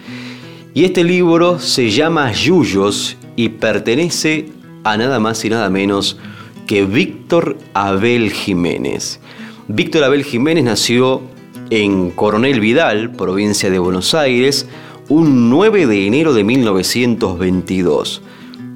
[0.74, 4.50] Y este libro se llama Yuyos y pertenece
[4.84, 6.18] a nada más y nada menos
[6.66, 9.20] que Víctor Abel Jiménez.
[9.68, 11.22] Víctor Abel Jiménez nació
[11.70, 14.68] en Coronel Vidal, provincia de Buenos Aires,
[15.08, 18.22] un 9 de enero de 1922.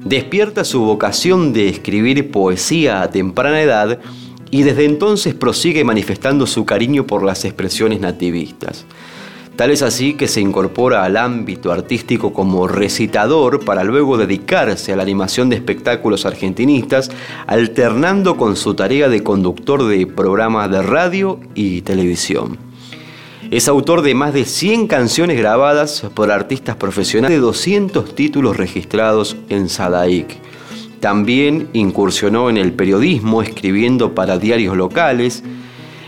[0.05, 3.99] Despierta su vocación de escribir poesía a temprana edad
[4.49, 8.85] y desde entonces prosigue manifestando su cariño por las expresiones nativistas.
[9.57, 14.95] Tal es así que se incorpora al ámbito artístico como recitador para luego dedicarse a
[14.95, 17.11] la animación de espectáculos argentinistas,
[17.45, 22.70] alternando con su tarea de conductor de programas de radio y televisión.
[23.51, 29.35] Es autor de más de 100 canciones grabadas por artistas profesionales, de 200 títulos registrados
[29.49, 30.37] en Sadaic.
[31.01, 35.43] También incursionó en el periodismo escribiendo para diarios locales,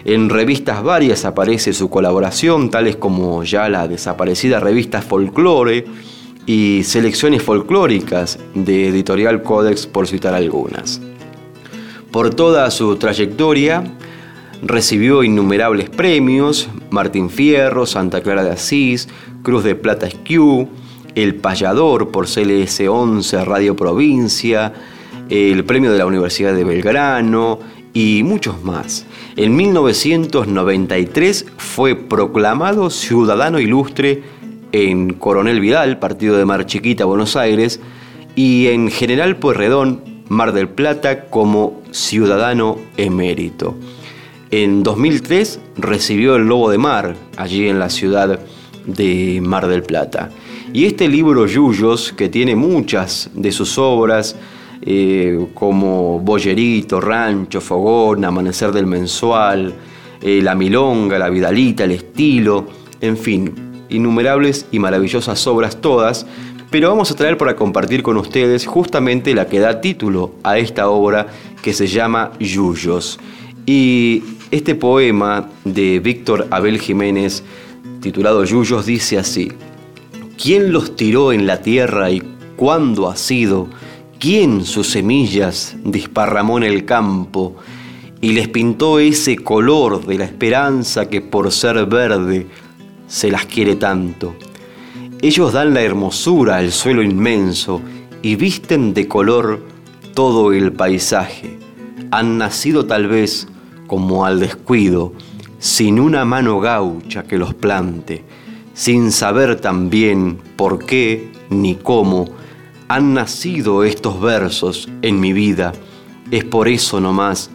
[0.06, 5.84] en revistas varias aparece su colaboración, tales como ya la desaparecida revista Folklore
[6.46, 11.02] y selecciones folclóricas de Editorial Codex, por citar algunas.
[12.10, 13.84] Por toda su trayectoria,
[14.62, 19.10] recibió innumerables premios, Martín Fierro, Santa Clara de Asís,
[19.42, 20.68] Cruz de Plata SQ,
[21.16, 24.72] El Payador por CLS 11 Radio Provincia,
[25.28, 27.58] el premio de la Universidad de Belgrano
[27.94, 29.08] y muchos más.
[29.36, 34.22] En 1993 fue proclamado ciudadano ilustre
[34.72, 37.80] en Coronel Vidal, partido de Mar Chiquita, Buenos Aires,
[38.36, 43.76] y en General Pueyrredón, Mar del Plata, como ciudadano emérito.
[44.56, 48.40] En 2003 recibió el Lobo de Mar, allí en la ciudad
[48.86, 50.30] de Mar del Plata.
[50.72, 54.36] Y este libro Yuyos, que tiene muchas de sus obras,
[54.84, 59.74] eh, como Boyerito, Rancho, Fogón, Amanecer del Mensual,
[60.22, 62.68] eh, La Milonga, La Vidalita, El Estilo,
[63.02, 63.52] en fin,
[63.90, 66.28] innumerables y maravillosas obras todas,
[66.70, 70.90] pero vamos a traer para compartir con ustedes justamente la que da título a esta
[70.90, 71.26] obra
[71.64, 73.20] que se llama Yuyos.
[73.66, 74.22] Y
[74.54, 77.44] este poema de Víctor Abel Jiménez,
[78.02, 79.52] titulado Yuyos, dice así,
[80.40, 82.22] ¿Quién los tiró en la tierra y
[82.56, 83.68] cuándo ha sido?
[84.20, 87.56] ¿Quién sus semillas disparramó en el campo
[88.22, 92.46] y les pintó ese color de la esperanza que por ser verde
[93.08, 94.36] se las quiere tanto?
[95.24, 97.82] Ellos dan la hermosura al suelo inmenso
[98.22, 99.66] y visten de color
[100.14, 101.58] todo el paisaje.
[102.12, 103.48] Han nacido tal vez
[103.94, 105.14] como al descuido,
[105.60, 108.24] sin una mano gaucha que los plante,
[108.74, 112.26] sin saber también por qué ni cómo
[112.88, 115.74] han nacido estos versos en mi vida.
[116.32, 117.52] Es por eso nomás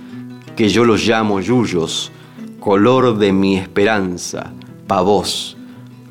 [0.54, 2.12] que yo los llamo yuyos,
[2.60, 4.52] color de mi esperanza,
[4.86, 5.56] pa' vos,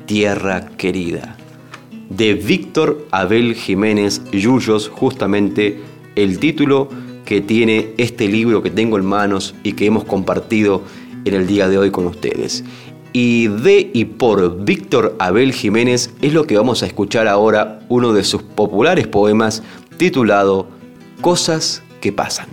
[0.04, 1.38] tierra querida.
[2.10, 5.80] De Víctor Abel Jiménez Yuyos, justamente
[6.16, 6.90] el título
[7.28, 10.80] que tiene este libro que tengo en manos y que hemos compartido
[11.26, 12.64] en el día de hoy con ustedes.
[13.12, 18.14] Y de y por Víctor Abel Jiménez es lo que vamos a escuchar ahora, uno
[18.14, 19.62] de sus populares poemas
[19.98, 20.68] titulado
[21.20, 22.48] Cosas que pasan.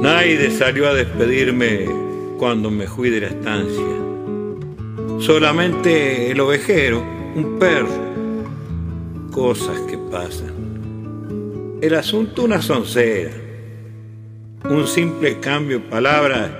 [0.00, 1.86] Naide salió a despedirme
[2.38, 4.03] cuando me fui de la estancia.
[5.24, 7.02] Solamente el ovejero,
[7.34, 7.88] un perro.
[9.30, 11.78] Cosas que pasan.
[11.80, 13.30] El asunto una soncera.
[14.68, 16.50] Un simple cambio de palabras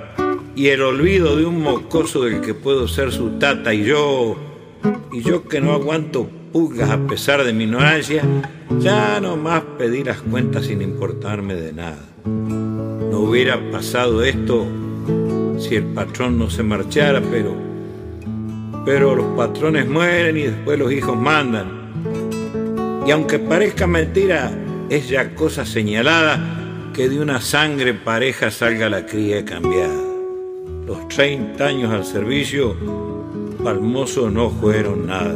[0.55, 4.35] y el olvido de un mocoso del que puedo ser su tata y yo,
[5.13, 8.23] y yo que no aguanto pulgas a pesar de mi ignorancia,
[8.79, 12.03] ya no más pedí las cuentas sin importarme de nada.
[12.25, 14.65] No hubiera pasado esto
[15.59, 17.74] si el patrón no se marchara, pero
[18.85, 21.91] pero los patrones mueren y después los hijos mandan.
[23.05, 24.51] Y aunque parezca mentira,
[24.89, 30.01] es ya cosa señalada que de una sangre pareja salga la cría cambiada.
[30.85, 32.75] Los 30 años al servicio,
[33.63, 35.35] Palmoso no fueron nada.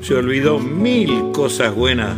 [0.00, 2.16] Se olvidó mil cosas buenas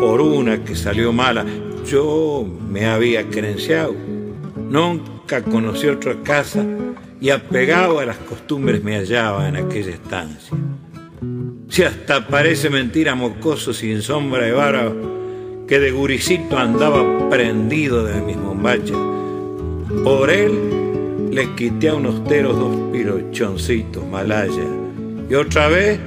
[0.00, 1.46] por una que salió mala.
[1.86, 3.94] Yo me había credenciado.
[4.68, 6.64] Nunca conocí otra casa
[7.22, 10.58] y apegado a las costumbres me hallaba en aquella estancia.
[11.68, 14.92] Si hasta parece mentira mocoso sin sombra de vara,
[15.68, 18.98] que de guricito andaba prendido de mis bombachas.
[20.02, 24.66] Por él le quité a unos teros dos pirochoncitos malaya.
[25.30, 26.00] Y otra vez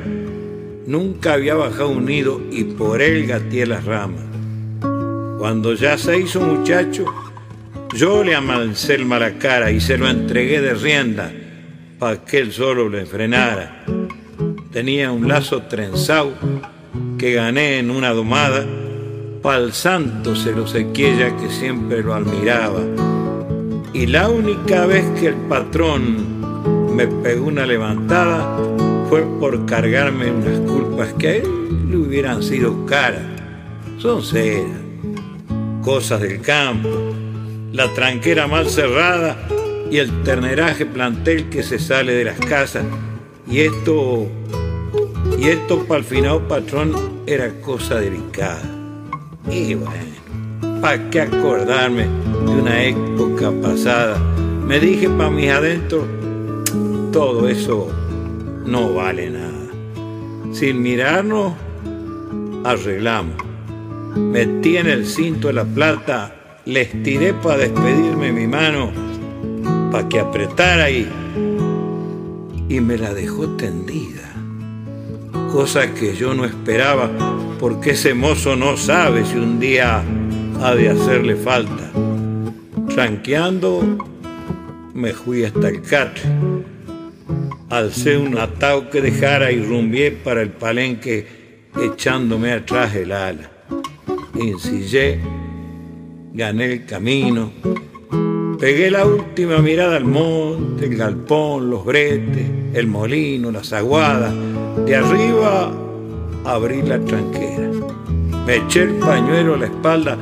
[0.85, 4.25] nunca había bajado un nido y por él gateé las ramas.
[5.39, 7.05] Cuando ya se hizo muchacho,
[7.95, 11.31] yo le amancé el mala cara y se lo entregué de rienda
[11.97, 13.85] para que él solo le frenara.
[14.71, 16.33] Tenía un lazo trenzado
[17.17, 18.65] que gané en una domada,
[19.41, 22.81] pa'l santo se lo sequilla que siempre lo admiraba.
[23.93, 28.57] Y la única vez que el patrón me pegó una levantada
[29.07, 33.23] fue por cargarme unas culpas que a él le hubieran sido caras.
[33.99, 34.81] Son ceras,
[35.81, 36.89] cosas del campo
[37.75, 39.35] la tranquera mal cerrada
[39.91, 42.85] y el terneraje plantel que se sale de las casas.
[43.51, 44.27] Y esto,
[45.37, 46.93] y esto para el final patrón
[47.27, 48.63] era cosa delicada.
[49.51, 52.03] Y bueno, ¿para qué acordarme
[52.45, 54.17] de una época pasada?
[54.65, 56.05] Me dije para mis adentros,
[57.11, 57.89] todo eso
[58.65, 59.51] no vale nada.
[60.53, 61.53] Sin mirarnos,
[62.63, 63.35] arreglamos.
[64.15, 68.91] Metí en el cinto de la plata les tiré para despedirme mi mano,
[69.91, 71.07] para que apretara y,
[72.67, 74.33] y me la dejó tendida.
[75.51, 77.09] Cosa que yo no esperaba,
[77.59, 80.03] porque ese mozo no sabe si un día
[80.61, 81.91] ha de hacerle falta.
[82.89, 83.81] Tranqueando,
[84.93, 86.23] me fui hasta el catre.
[87.69, 91.27] Alcé un atao que dejara y rumbié para el palenque
[91.77, 93.51] echándome atrás el ala.
[94.35, 95.19] Ensillé
[96.35, 97.49] gané el camino,
[98.59, 104.33] pegué la última mirada al monte, el galpón, los bretes, el molino, las aguadas,
[104.85, 105.71] de arriba
[106.43, 107.69] abrí la tranquera,
[108.45, 110.17] me eché el pañuelo a la espalda,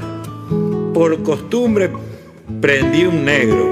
[0.93, 1.89] por costumbre
[2.61, 3.67] prendí un negro,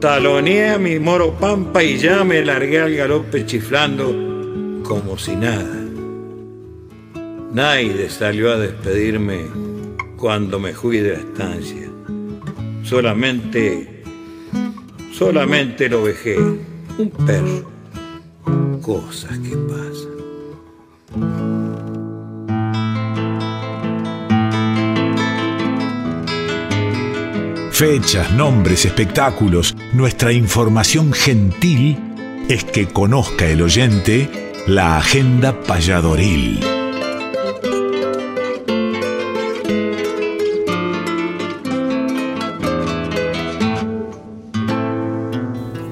[0.00, 5.76] taloneé a mi moro pampa y ya me largué al galope chiflando como si nada.
[7.52, 9.69] Naide salió a despedirme
[10.20, 11.88] cuando me fui de la estancia.
[12.82, 14.02] Solamente,
[15.12, 17.70] solamente lo vejé, un perro.
[18.82, 20.10] Cosas que pasan.
[27.72, 31.98] Fechas, nombres, espectáculos, nuestra información gentil
[32.48, 36.79] es que conozca el oyente la agenda payadoril.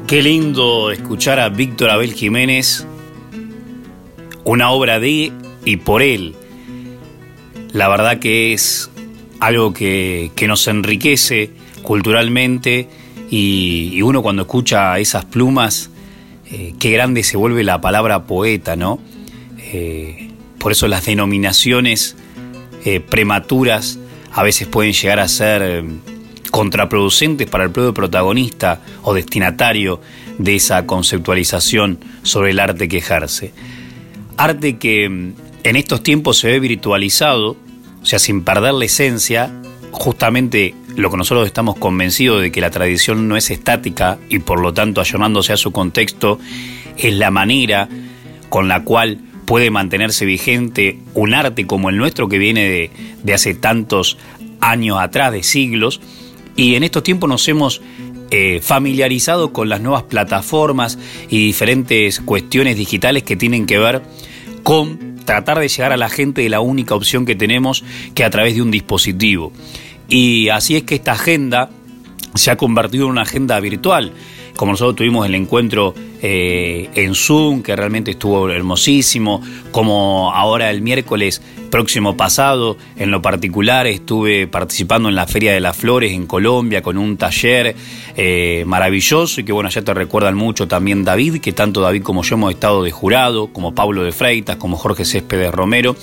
[0.09, 2.87] Qué lindo escuchar a Víctor Abel Jiménez
[4.45, 5.31] una obra de
[5.67, 6.35] y por él.
[7.75, 8.91] La verdad que es
[9.39, 11.51] algo que, nos enriquece
[11.83, 12.89] culturalmente
[13.31, 15.91] y, uno cuando escucha esas plumas,
[16.51, 19.01] eh, qué grande se vuelve la palabra poeta, ¿no?
[19.59, 22.17] Eh, por eso las denominaciones
[22.87, 23.99] eh, prematuras
[24.33, 25.85] a veces pueden llegar a ser
[26.51, 30.01] contraproducentes para el propio protagonista o destinatario
[30.39, 33.53] de esa conceptualización sobre el arte que ejerce.
[34.37, 35.33] Arte que mm,
[35.65, 37.57] en estos tiempos se ve virtualizado,
[38.03, 39.53] o sea, sin perder la esencia,
[39.91, 44.61] justamente lo que nosotros estamos convencidos de que la tradición no es estática y por
[44.61, 46.39] lo tanto ayornándose a su contexto
[46.97, 47.89] es la manera
[48.49, 52.91] con la cual puede mantenerse vigente un arte como el nuestro que viene de,
[53.23, 54.19] de hace tantos
[54.61, 56.01] años atrás, de siglos,
[56.59, 57.81] y en estos tiempos nos hemos
[58.33, 60.99] eh, familiarizado con las nuevas plataformas
[61.31, 64.03] y diferentes cuestiones digitales que tienen que ver
[64.65, 68.31] con tratar de llegar a la gente de la única opción que tenemos, que a
[68.31, 69.53] través de un dispositivo.
[70.09, 71.71] Y así es que esta agenda
[72.35, 74.13] se ha convertido en una agenda virtual
[74.59, 79.41] como nosotros tuvimos el encuentro eh, en Zoom, que realmente estuvo hermosísimo,
[79.71, 85.61] como ahora el miércoles próximo pasado, en lo particular, estuve participando en la Feria de
[85.61, 87.77] las Flores en Colombia con un taller
[88.17, 92.23] eh, maravilloso y que bueno, ya te recuerdan mucho también David, que tanto David como
[92.23, 95.97] yo hemos estado de jurado, como Pablo de Freitas, como Jorge Céspedes Romero,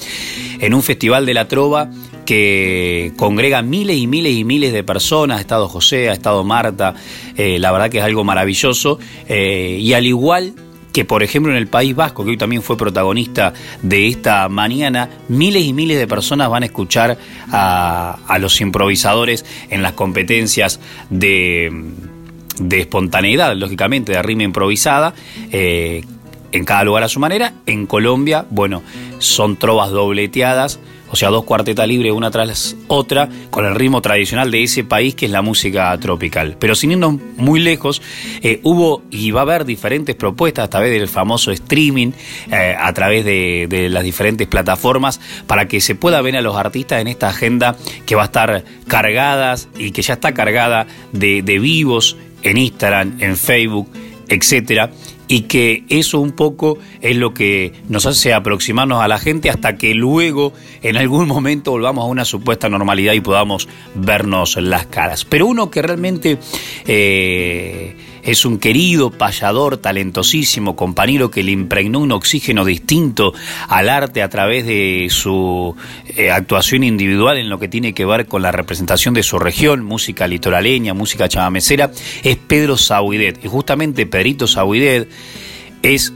[0.59, 1.89] en un festival de la trova
[2.26, 6.95] que congrega miles y miles y miles de personas, ha estado José, ha estado Marta,
[7.38, 10.53] eh, la verdad que es algo maravilloso, eh, y al igual
[10.95, 15.09] que por ejemplo en el País Vasco, que hoy también fue protagonista de esta mañana,
[15.27, 17.17] miles y miles de personas van a escuchar
[17.51, 20.79] a, los improvisadores en las competencias
[21.09, 21.69] de,
[22.59, 25.13] de espontaneidad, lógicamente, de rima improvisada,
[25.51, 26.05] eh,
[26.53, 27.55] en cada lugar a su manera.
[27.65, 28.81] En Colombia, bueno,
[29.19, 30.79] son trovas dobleteadas
[31.10, 35.16] o sea, dos cuartetas libres una tras otra, con el ritmo tradicional de ese país
[35.16, 36.58] que es la música tropical.
[36.60, 38.01] Pero sin irnos muy lejos,
[38.41, 42.12] eh, hubo y va a haber diferentes propuestas a través del famoso streaming,
[42.51, 47.01] eh, a través de, las diferentes plataformas, para que se pueda ver a los artistas
[47.01, 47.76] en esta agenda
[48.06, 53.18] que va a estar cargada y que ya está cargada de, de vivos en Instagram,
[53.20, 53.89] en Facebook,
[54.28, 54.91] etcétera
[55.28, 59.78] y que eso un poco es lo que nos hace aproximarnos a la gente hasta
[59.78, 65.26] que luego en algún momento volvamos a una supuesta normalidad y podamos vernos las caras.
[65.26, 66.38] Pero uno que realmente
[66.86, 67.95] eh,
[68.26, 73.34] es un querido payador talentosísimo, compañero que le impregnó un oxígeno distinto
[73.67, 75.76] al arte a través de su
[76.07, 79.84] eh, actuación individual en lo que tiene que ver con la representación de su región,
[79.86, 81.91] música litoraleña, música chamamecera,
[82.23, 83.45] es Pedro Sauidet.
[83.45, 85.07] Y justamente Pedrito Sauidet
[85.84, 86.11] es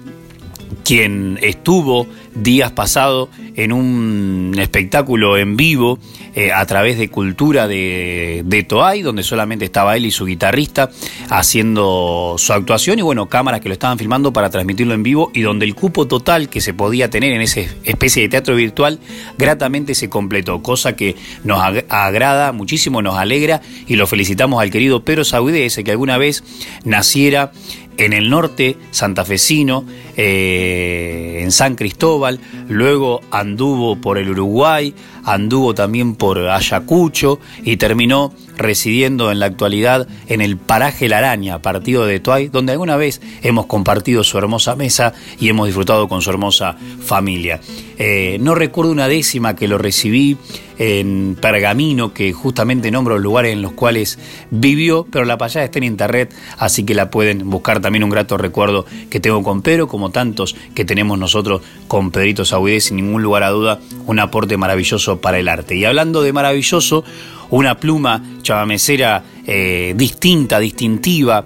[0.83, 5.99] quien estuvo días pasados en un espectáculo en vivo
[6.35, 10.89] eh, a través de Cultura de, de Toay, donde solamente estaba él y su guitarrista
[11.29, 15.41] haciendo su actuación y bueno, cámaras que lo estaban filmando para transmitirlo en vivo y
[15.41, 18.99] donde el cupo total que se podía tener en esa especie de teatro virtual
[19.37, 21.59] gratamente se completó, cosa que nos
[21.89, 26.43] agrada muchísimo, nos alegra y lo felicitamos al querido Pedro Saudé, ese que alguna vez
[26.83, 27.51] naciera
[27.99, 29.83] en el norte santafesino,
[30.15, 32.39] eh, en San Cristóbal,
[32.69, 34.93] luego anduvo por el Uruguay,
[35.23, 41.61] anduvo también por Ayacucho y terminó residiendo en la actualidad en el paraje La Araña,
[41.61, 46.21] partido de Tuay, donde alguna vez hemos compartido su hermosa mesa y hemos disfrutado con
[46.21, 47.61] su hermosa familia.
[47.97, 50.37] Eh, no recuerdo una décima que lo recibí
[50.77, 54.17] en Pergamino, que justamente nombro los lugares en los cuales
[54.49, 58.37] vivió, pero la payada está en internet, así que la pueden buscar también un grato
[58.37, 63.21] recuerdo que tengo con Pedro, como tantos que tenemos nosotros con Pedrito Saudé, sin ningún
[63.21, 65.75] lugar a duda, un aporte maravilloso para el arte.
[65.75, 67.03] Y hablando de maravilloso,
[67.49, 71.43] una pluma chavamecera eh, distinta, distintiva,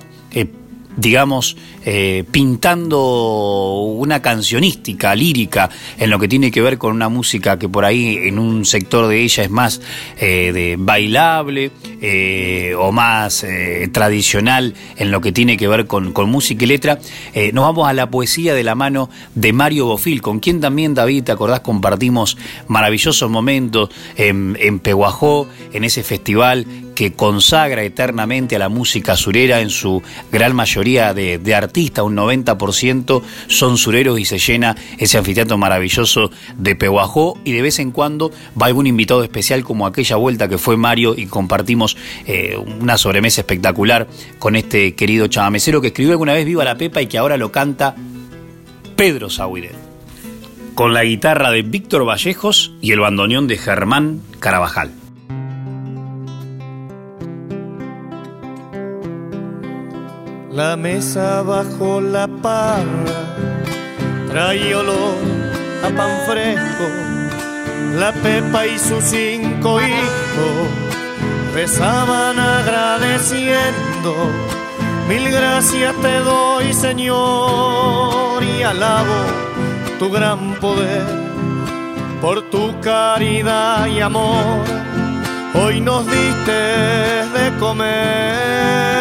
[0.96, 7.58] digamos, eh, pintando una cancionística lírica en lo que tiene que ver con una música
[7.58, 9.82] que por ahí en un sector de ella es más
[10.20, 11.72] eh, de bailable
[12.02, 13.46] eh, o más
[13.92, 17.00] tradicional en lo que tiene que ver con, música y letra,
[17.52, 21.24] nos vamos a la poesía de la mano de Mario Bofil, con quien también David,
[21.24, 22.38] te acordás, compartimos
[22.68, 29.62] maravillosos momentos en, en Peguajó, en ese festival que consagra eternamente a la música surera
[29.62, 35.58] en su gran mayoría de, artistas, un 90% son sureros y se llena ese anfiteatro
[35.58, 38.32] maravilloso de Pehuajó y de vez en cuando
[38.62, 43.42] va algún invitado especial como aquella vuelta que fue Mario y compartimos eh, una sobremesa
[43.42, 44.08] espectacular
[44.40, 47.52] con este querido chamamecero que escribió alguna vez Viva la Pepa y que ahora lo
[47.52, 47.96] canta
[48.98, 49.76] Pedro Sauidet.
[50.76, 55.03] con la guitarra de Víctor Vallejos y el bandoneón de Germán Carabajal.
[60.54, 63.36] La mesa bajo la parra
[64.30, 65.18] trae olor
[65.84, 66.86] a pan fresco.
[67.96, 70.68] La Pepa y sus cinco hijos
[71.56, 74.14] rezaban agradeciendo.
[75.10, 79.26] Mil gracias te doy, Señor, y alabo
[79.98, 81.04] tu gran poder
[82.22, 84.64] por tu caridad y amor.
[85.56, 88.94] Hoy nos diste de comer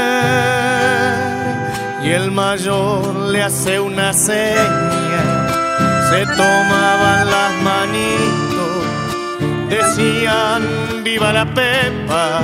[2.04, 5.22] y el mayor le hace una seña,
[6.10, 8.84] se tomaban las manitos,
[9.68, 10.62] decían
[11.04, 12.40] viva la Pepa,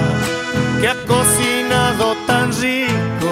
[0.80, 3.30] que ha cocinado tan rico,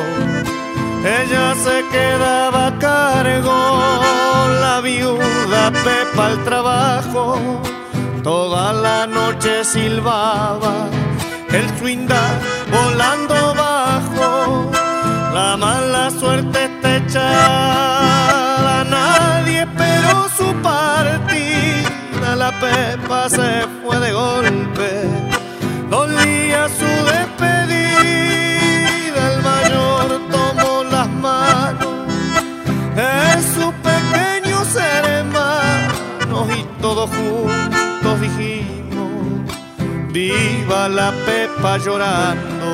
[1.05, 3.57] ella se quedaba a cargo,
[4.61, 7.39] la viuda Pepa al trabajo,
[8.24, 10.89] toda la noche silbaba,
[11.53, 12.20] el swinda
[12.70, 13.66] volando bajo
[15.37, 22.28] la mala suerte está echada, nadie esperó su partida.
[22.43, 24.91] La Pepa se fue de golpe,
[25.91, 29.22] dolía su despedida.
[29.30, 30.07] El mayor
[30.37, 31.95] tomó las manos
[32.99, 33.14] de
[33.55, 34.59] su pequeño
[34.95, 39.12] hermanos y todos juntos dijimos:
[40.14, 42.70] Viva la Pepa llorando.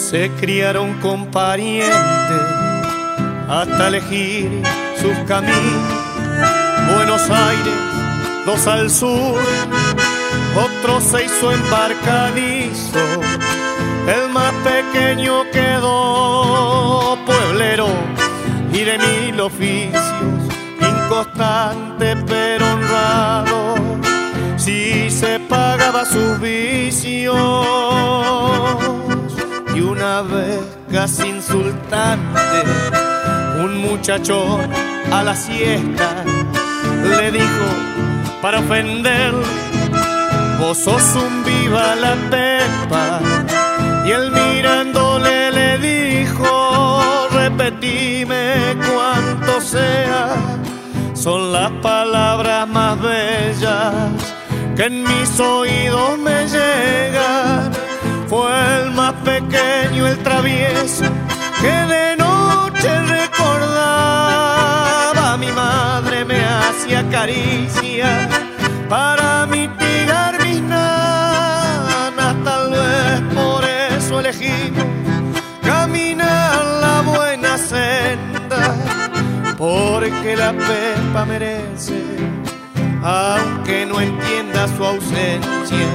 [0.00, 1.92] Se criaron con parientes
[3.48, 4.62] hasta elegir
[5.00, 5.54] sus caminos.
[6.94, 7.74] Buenos Aires,
[8.46, 9.38] dos al sur,
[10.56, 12.98] otro se hizo embarcadizo,
[14.08, 17.86] el más pequeño quedó pueblero
[18.72, 20.42] y de mil oficios,
[20.80, 23.76] inconstante pero honrado,
[24.56, 27.36] si se pagaba sus vicios
[29.82, 30.60] una vez
[30.90, 32.62] casi insultante,
[33.62, 34.60] un muchachón
[35.12, 36.24] a la siesta
[37.18, 37.66] le dijo
[38.42, 39.32] para ofender,
[40.58, 43.20] vos sos un viva la pepa.
[44.06, 50.36] Y él mirándole le dijo, repetime cuanto sea,
[51.14, 53.94] son las palabras más bellas
[54.76, 57.89] que en mis oídos me llegan
[58.30, 61.04] fue el más pequeño, el travieso,
[61.60, 64.16] que de noche recordaba.
[65.36, 68.28] Mi madre me hacía caricia
[68.88, 72.36] para mitigar mis nanas.
[72.44, 74.84] Tal vez por eso elegimos
[75.60, 78.76] caminar la buena senda,
[79.58, 82.00] porque la pepa merece,
[83.02, 85.88] aunque no entienda su ausencia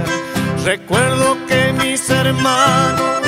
[0.66, 3.22] Recuerdo que mis hermanos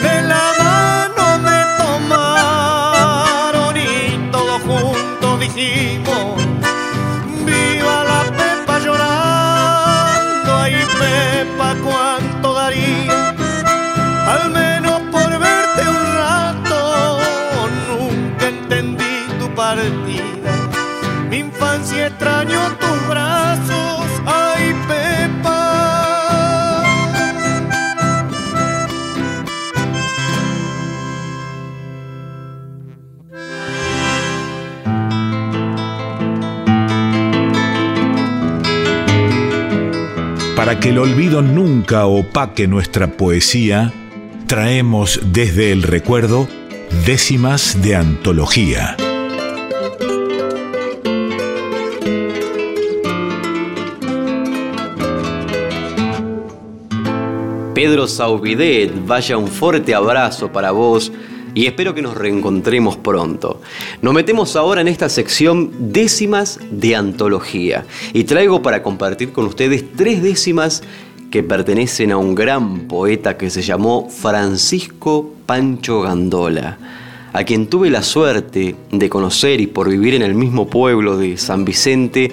[0.00, 6.36] de la mano me tomaron y todos juntos dijimos,
[7.44, 13.34] viva la Pepa llorando, ay Pepa cuánto daría,
[14.28, 17.18] al menos por verte un rato,
[17.88, 20.52] nunca entendí tu partida,
[21.28, 23.85] mi infancia extraño tus brazos,
[40.80, 43.92] Que el olvido nunca opaque nuestra poesía,
[44.46, 46.48] traemos desde el recuerdo
[47.04, 48.96] décimas de antología.
[57.74, 61.12] Pedro Saubidet, vaya un fuerte abrazo para vos
[61.56, 63.60] y espero que nos reencontremos pronto.
[64.06, 67.86] Nos metemos ahora en esta sección décimas de antología.
[68.12, 70.84] Y traigo para compartir con ustedes tres décimas
[71.28, 76.78] que pertenecen a un gran poeta que se llamó Francisco Pancho Gandola,
[77.32, 81.36] a quien tuve la suerte de conocer y por vivir en el mismo pueblo de
[81.36, 82.30] San Vicente,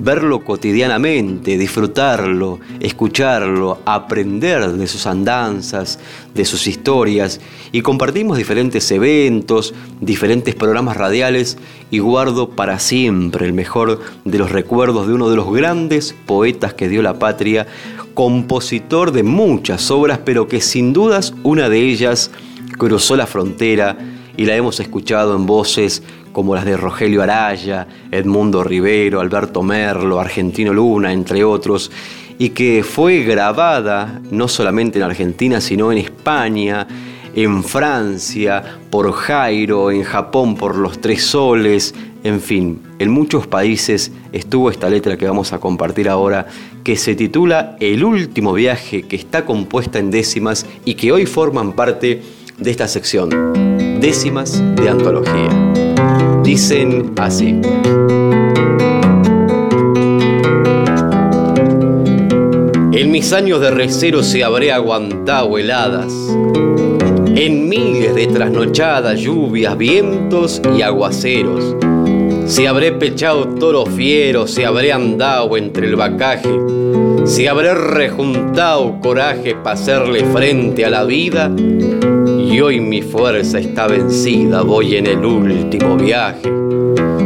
[0.00, 5.98] verlo cotidianamente, disfrutarlo, escucharlo, aprender de sus andanzas,
[6.34, 7.40] de sus historias.
[7.70, 11.58] Y compartimos diferentes eventos, diferentes programas radiales
[11.90, 16.74] y guardo para siempre el mejor de los recuerdos de uno de los grandes poetas
[16.74, 17.66] que dio la patria,
[18.14, 22.30] compositor de muchas obras, pero que sin dudas una de ellas
[22.78, 23.98] cruzó la frontera
[24.36, 26.02] y la hemos escuchado en voces
[26.32, 31.90] como las de Rogelio Araya, Edmundo Rivero, Alberto Merlo, Argentino Luna, entre otros,
[32.38, 36.86] y que fue grabada no solamente en Argentina, sino en España,
[37.34, 44.12] en Francia, por Jairo, en Japón por Los Tres Soles, en fin, en muchos países
[44.32, 46.46] estuvo esta letra que vamos a compartir ahora,
[46.84, 51.72] que se titula El último viaje, que está compuesta en décimas y que hoy forman
[51.72, 52.22] parte
[52.60, 53.30] de esta sección,
[54.00, 55.48] décimas de antología.
[56.44, 57.58] Dicen así.
[62.92, 66.12] En mis años de recero se habré aguantado heladas,
[67.34, 71.76] en miles de trasnochadas lluvias, vientos y aguaceros.
[72.44, 76.50] Se habré pechado toros fieros, se habré andado entre el bacaje,
[77.24, 81.50] se habré rejuntado coraje para hacerle frente a la vida
[82.60, 86.52] y hoy mi fuerza está vencida, voy en el último viaje.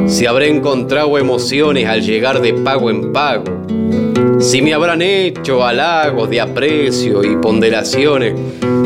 [0.07, 3.43] Si habré encontrado emociones al llegar de pago en pago,
[4.39, 8.35] si me habrán hecho halagos de aprecio y ponderaciones,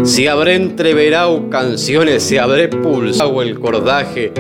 [0.05, 4.33] si habré entreverado canciones, si habré pulsado el cordaje,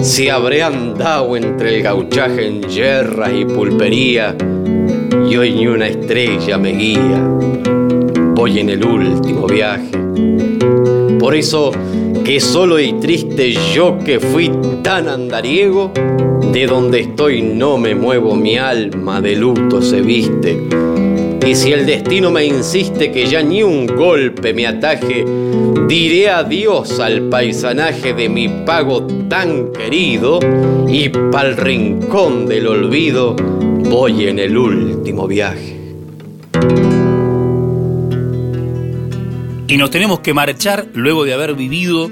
[0.00, 4.34] si habré andado entre el gauchaje en yerras y pulpería,
[5.30, 7.24] y hoy ni una estrella me guía,
[8.34, 10.71] voy en el último viaje.
[11.22, 11.70] Por eso
[12.24, 14.50] que solo y triste yo que fui
[14.82, 15.92] tan andariego,
[16.52, 20.60] de donde estoy no me muevo, mi alma de luto se viste.
[21.46, 25.24] Y si el destino me insiste que ya ni un golpe me ataje,
[25.86, 30.40] diré adiós al paisanaje de mi pago tan querido
[30.88, 35.82] y pa'l rincón del olvido voy en el último viaje.
[39.72, 42.10] Y nos tenemos que marchar luego de haber vivido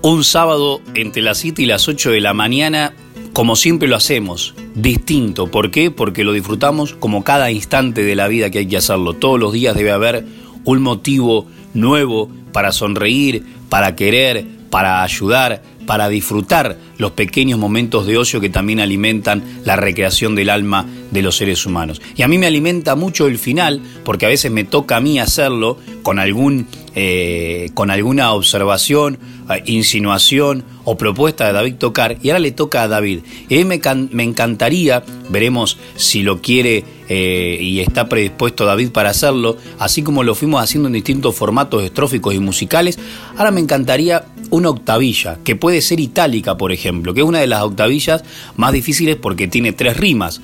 [0.00, 2.94] un sábado entre las 7 y las 8 de la mañana,
[3.32, 5.50] como siempre lo hacemos, distinto.
[5.50, 5.90] ¿Por qué?
[5.90, 9.14] Porque lo disfrutamos como cada instante de la vida que hay que hacerlo.
[9.14, 10.24] Todos los días debe haber
[10.62, 18.16] un motivo nuevo para sonreír, para querer, para ayudar, para disfrutar los pequeños momentos de
[18.16, 22.00] ocio que también alimentan la recreación del alma de los seres humanos.
[22.16, 25.18] Y a mí me alimenta mucho el final, porque a veces me toca a mí
[25.18, 29.18] hacerlo con, algún, eh, con alguna observación,
[29.50, 33.20] eh, insinuación o propuesta de David Tocar, y ahora le toca a David.
[33.48, 33.80] Y a mí me,
[34.10, 40.22] me encantaría, veremos si lo quiere eh, y está predispuesto David para hacerlo, así como
[40.22, 42.98] lo fuimos haciendo en distintos formatos estróficos y musicales,
[43.36, 47.46] ahora me encantaría una octavilla, que puede ser itálica, por ejemplo, que es una de
[47.46, 48.24] las octavillas
[48.56, 50.40] más difíciles porque tiene tres rimas.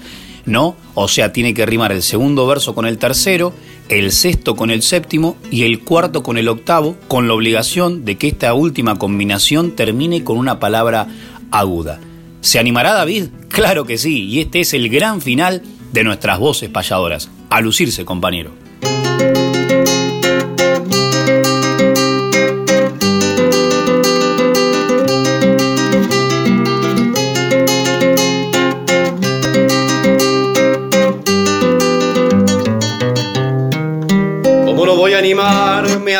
[0.46, 0.76] ¿no?
[0.94, 3.52] O sea, tiene que rimar el segundo verso con el tercero,
[3.88, 8.16] el sexto con el séptimo y el cuarto con el octavo, con la obligación de
[8.16, 11.06] que esta última combinación termine con una palabra
[11.50, 12.00] aguda.
[12.40, 13.26] ¿Se animará David?
[13.48, 17.30] Claro que sí, y este es el gran final de nuestras voces payadoras.
[17.50, 18.57] A lucirse, compañero.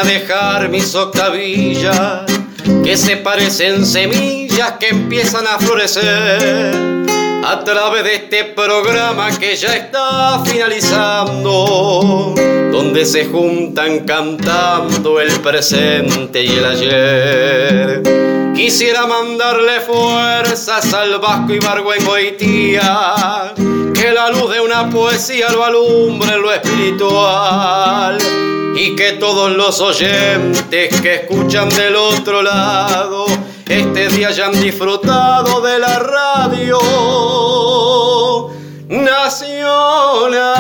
[0.08, 2.22] Dejar mis octavillas
[2.82, 9.74] que se parecen semillas que empiezan a florecer a través de este programa que ya
[9.76, 12.34] está finalizando,
[12.72, 18.02] donde se juntan cantando el presente y el ayer.
[18.54, 23.54] Quisiera mandarle fuerzas al Vasco y Margo en Goitía,
[23.94, 28.18] que la luz de una poesía lo alumbre lo espiritual
[28.74, 33.26] y que todos los oyentes que escuchan del otro lado
[33.68, 36.78] este día ya han disfrutado de la radio
[38.88, 40.58] nacional.